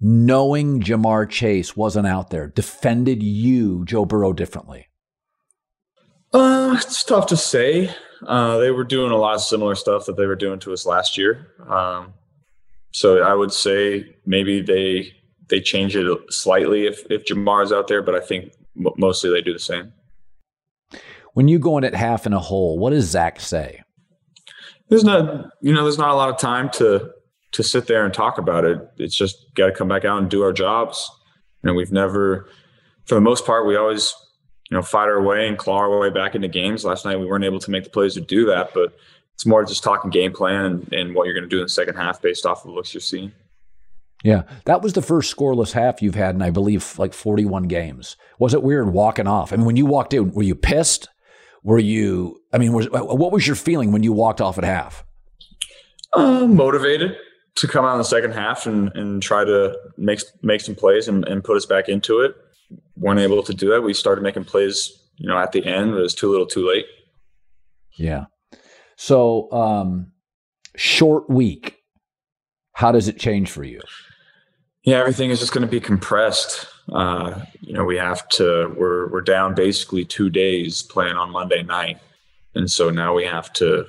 knowing 0.00 0.80
Ja'Marr 0.80 1.28
Chase 1.28 1.76
wasn't 1.76 2.06
out 2.06 2.30
there, 2.30 2.48
defended 2.48 3.22
you, 3.22 3.84
Joe 3.84 4.04
Burrow, 4.04 4.32
differently? 4.32 4.88
Uh, 6.32 6.74
it's 6.76 7.04
tough 7.04 7.26
to 7.26 7.36
say. 7.36 7.94
Uh, 8.26 8.58
they 8.58 8.70
were 8.70 8.84
doing 8.84 9.10
a 9.10 9.16
lot 9.16 9.34
of 9.34 9.42
similar 9.42 9.74
stuff 9.74 10.06
that 10.06 10.16
they 10.16 10.26
were 10.26 10.36
doing 10.36 10.58
to 10.60 10.72
us 10.72 10.86
last 10.86 11.18
year. 11.18 11.48
Um, 11.68 12.14
so 12.92 13.22
I 13.22 13.34
would 13.34 13.52
say 13.52 14.14
maybe 14.26 14.60
they 14.60 15.12
they 15.48 15.60
change 15.60 15.96
it 15.96 16.06
slightly 16.30 16.86
if 16.86 17.04
if 17.10 17.24
Ja'Marr 17.24 17.64
is 17.64 17.72
out 17.72 17.88
there, 17.88 18.02
but 18.02 18.14
I 18.14 18.20
think 18.20 18.52
mostly 18.74 19.30
they 19.30 19.42
do 19.42 19.52
the 19.52 19.58
same. 19.58 19.92
When 21.34 21.48
you 21.48 21.58
go 21.58 21.78
in 21.78 21.84
at 21.84 21.94
half 21.94 22.26
in 22.26 22.32
a 22.32 22.38
hole, 22.38 22.78
what 22.78 22.90
does 22.90 23.04
Zac 23.04 23.40
say? 23.40 23.82
There's 24.88 25.04
not, 25.04 25.50
you 25.62 25.72
know, 25.72 25.82
there's 25.82 25.98
not 25.98 26.10
a 26.10 26.14
lot 26.14 26.28
of 26.28 26.38
time 26.38 26.70
to 26.72 27.10
to 27.52 27.62
sit 27.62 27.86
there 27.86 28.04
and 28.04 28.14
talk 28.14 28.38
about 28.38 28.64
it. 28.64 28.78
It's 28.96 29.16
just 29.16 29.36
got 29.54 29.66
to 29.66 29.72
come 29.72 29.88
back 29.88 30.04
out 30.04 30.18
and 30.18 30.30
do 30.30 30.42
our 30.42 30.52
jobs. 30.52 31.10
You 31.62 31.68
know, 31.68 31.74
we've 31.74 31.92
never, 31.92 32.48
for 33.04 33.14
the 33.14 33.20
most 33.20 33.44
part, 33.44 33.66
we 33.66 33.76
always, 33.76 34.14
you 34.72 34.78
know, 34.78 34.82
fight 34.82 35.10
our 35.10 35.20
way 35.20 35.46
and 35.46 35.58
claw 35.58 35.80
our 35.80 35.98
way 35.98 36.08
back 36.08 36.34
into 36.34 36.48
games. 36.48 36.82
Last 36.82 37.04
night 37.04 37.20
we 37.20 37.26
weren't 37.26 37.44
able 37.44 37.58
to 37.58 37.70
make 37.70 37.84
the 37.84 37.90
plays 37.90 38.14
to 38.14 38.22
do 38.22 38.46
that, 38.46 38.72
but 38.72 38.96
it's 39.34 39.44
more 39.44 39.62
just 39.66 39.84
talking 39.84 40.10
game 40.10 40.32
plan 40.32 40.64
and, 40.64 40.92
and 40.94 41.14
what 41.14 41.26
you're 41.26 41.34
going 41.34 41.44
to 41.44 41.48
do 41.50 41.58
in 41.58 41.64
the 41.64 41.68
second 41.68 41.96
half 41.96 42.22
based 42.22 42.46
off 42.46 42.64
of 42.64 42.70
the 42.70 42.72
looks 42.72 42.94
you're 42.94 43.02
seeing. 43.02 43.32
Yeah, 44.24 44.44
that 44.64 44.80
was 44.80 44.94
the 44.94 45.02
first 45.02 45.36
scoreless 45.36 45.72
half 45.72 46.00
you've 46.00 46.14
had 46.14 46.34
in, 46.34 46.40
I 46.40 46.48
believe, 46.48 46.98
like 46.98 47.12
41 47.12 47.64
games. 47.64 48.16
Was 48.38 48.54
it 48.54 48.62
weird 48.62 48.94
walking 48.94 49.26
off? 49.26 49.52
I 49.52 49.56
mean, 49.56 49.66
when 49.66 49.76
you 49.76 49.84
walked 49.84 50.14
in, 50.14 50.32
were 50.32 50.42
you 50.42 50.54
pissed? 50.54 51.10
Were 51.62 51.78
you? 51.78 52.40
I 52.50 52.56
mean, 52.56 52.72
was, 52.72 52.88
what 52.88 53.30
was 53.30 53.46
your 53.46 53.56
feeling 53.56 53.92
when 53.92 54.02
you 54.02 54.14
walked 54.14 54.40
off 54.40 54.56
at 54.56 54.64
half? 54.64 55.04
Uh, 56.14 56.46
motivated 56.46 57.18
to 57.56 57.68
come 57.68 57.84
out 57.84 57.92
in 57.92 57.98
the 57.98 58.04
second 58.04 58.32
half 58.32 58.66
and, 58.66 58.90
and 58.94 59.22
try 59.22 59.44
to 59.44 59.76
make 59.98 60.20
make 60.40 60.62
some 60.62 60.76
plays 60.76 61.08
and, 61.08 61.28
and 61.28 61.44
put 61.44 61.58
us 61.58 61.66
back 61.66 61.90
into 61.90 62.20
it. 62.20 62.34
Weren't 62.96 63.20
able 63.20 63.42
to 63.42 63.54
do 63.54 63.70
that. 63.70 63.82
We 63.82 63.94
started 63.94 64.22
making 64.22 64.44
plays, 64.44 64.92
you 65.16 65.28
know, 65.28 65.38
at 65.38 65.52
the 65.52 65.64
end, 65.64 65.92
but 65.92 65.98
it 65.98 66.02
was 66.02 66.14
too 66.14 66.30
little, 66.30 66.46
too 66.46 66.68
late. 66.68 66.86
Yeah. 67.96 68.26
So, 68.96 69.50
um, 69.52 70.12
short 70.76 71.28
week. 71.28 71.78
How 72.74 72.90
does 72.90 73.06
it 73.06 73.18
change 73.18 73.50
for 73.50 73.64
you? 73.64 73.80
Yeah, 74.84 74.98
everything 74.98 75.30
is 75.30 75.38
just 75.38 75.52
going 75.52 75.66
to 75.66 75.70
be 75.70 75.78
compressed. 75.78 76.66
Uh, 76.92 77.42
you 77.60 77.74
know, 77.74 77.84
we 77.84 77.96
have 77.96 78.26
to. 78.30 78.74
We're 78.76 79.08
we're 79.10 79.20
down 79.20 79.54
basically 79.54 80.04
two 80.04 80.30
days 80.30 80.82
playing 80.82 81.16
on 81.16 81.30
Monday 81.30 81.62
night, 81.62 81.98
and 82.54 82.70
so 82.70 82.90
now 82.90 83.14
we 83.14 83.24
have 83.24 83.52
to 83.54 83.86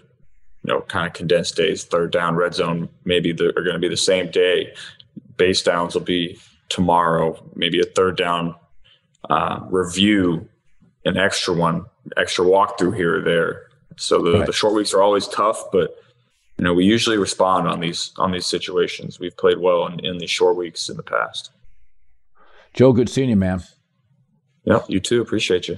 you 0.64 0.74
know, 0.74 0.82
kind 0.82 1.08
of 1.08 1.14
condensed 1.14 1.56
days. 1.56 1.84
Third 1.84 2.12
down, 2.12 2.36
red 2.36 2.54
zone, 2.54 2.90
maybe 3.06 3.32
are 3.32 3.52
going 3.52 3.74
to 3.74 3.80
be 3.80 3.90
the 3.90 3.98
same 3.98 4.32
day. 4.32 4.74
Base 5.38 5.62
downs 5.62 5.94
will 5.94 6.02
be 6.02 6.40
tomorrow. 6.70 7.38
Maybe 7.56 7.80
a 7.80 7.86
third 7.86 8.18
down 8.18 8.56
uh, 9.30 9.60
review, 9.70 10.48
an 11.06 11.18
extra 11.18 11.54
one, 11.54 11.86
extra 12.18 12.46
walkthrough 12.46 12.96
here 12.96 13.18
or 13.18 13.22
there. 13.22 13.68
So 13.98 14.22
the, 14.22 14.40
right. 14.40 14.46
the 14.46 14.54
short 14.54 14.74
weeks 14.74 14.94
are 14.94 15.02
always 15.02 15.28
tough, 15.28 15.66
but 15.72 15.96
you 16.58 16.64
know 16.64 16.74
we 16.74 16.86
usually 16.86 17.18
respond 17.18 17.68
on 17.68 17.80
these 17.80 18.12
on 18.18 18.32
these 18.32 18.46
situations. 18.46 19.20
We've 19.20 19.36
played 19.38 19.60
well 19.60 19.86
in, 19.88 20.04
in 20.06 20.18
these 20.18 20.32
short 20.32 20.56
weeks 20.56 20.90
in 20.90 20.98
the 20.98 21.04
past. 21.04 21.52
Joe, 22.74 22.92
good 22.92 23.10
seeing 23.10 23.30
you, 23.30 23.36
man. 23.36 23.64
Yeah, 24.66 24.80
you 24.88 25.00
too. 25.00 25.22
Appreciate 25.22 25.68
you. 25.68 25.78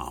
com. 0.01 0.10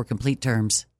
for 0.01 0.07
complete 0.07 0.41
terms. 0.41 0.90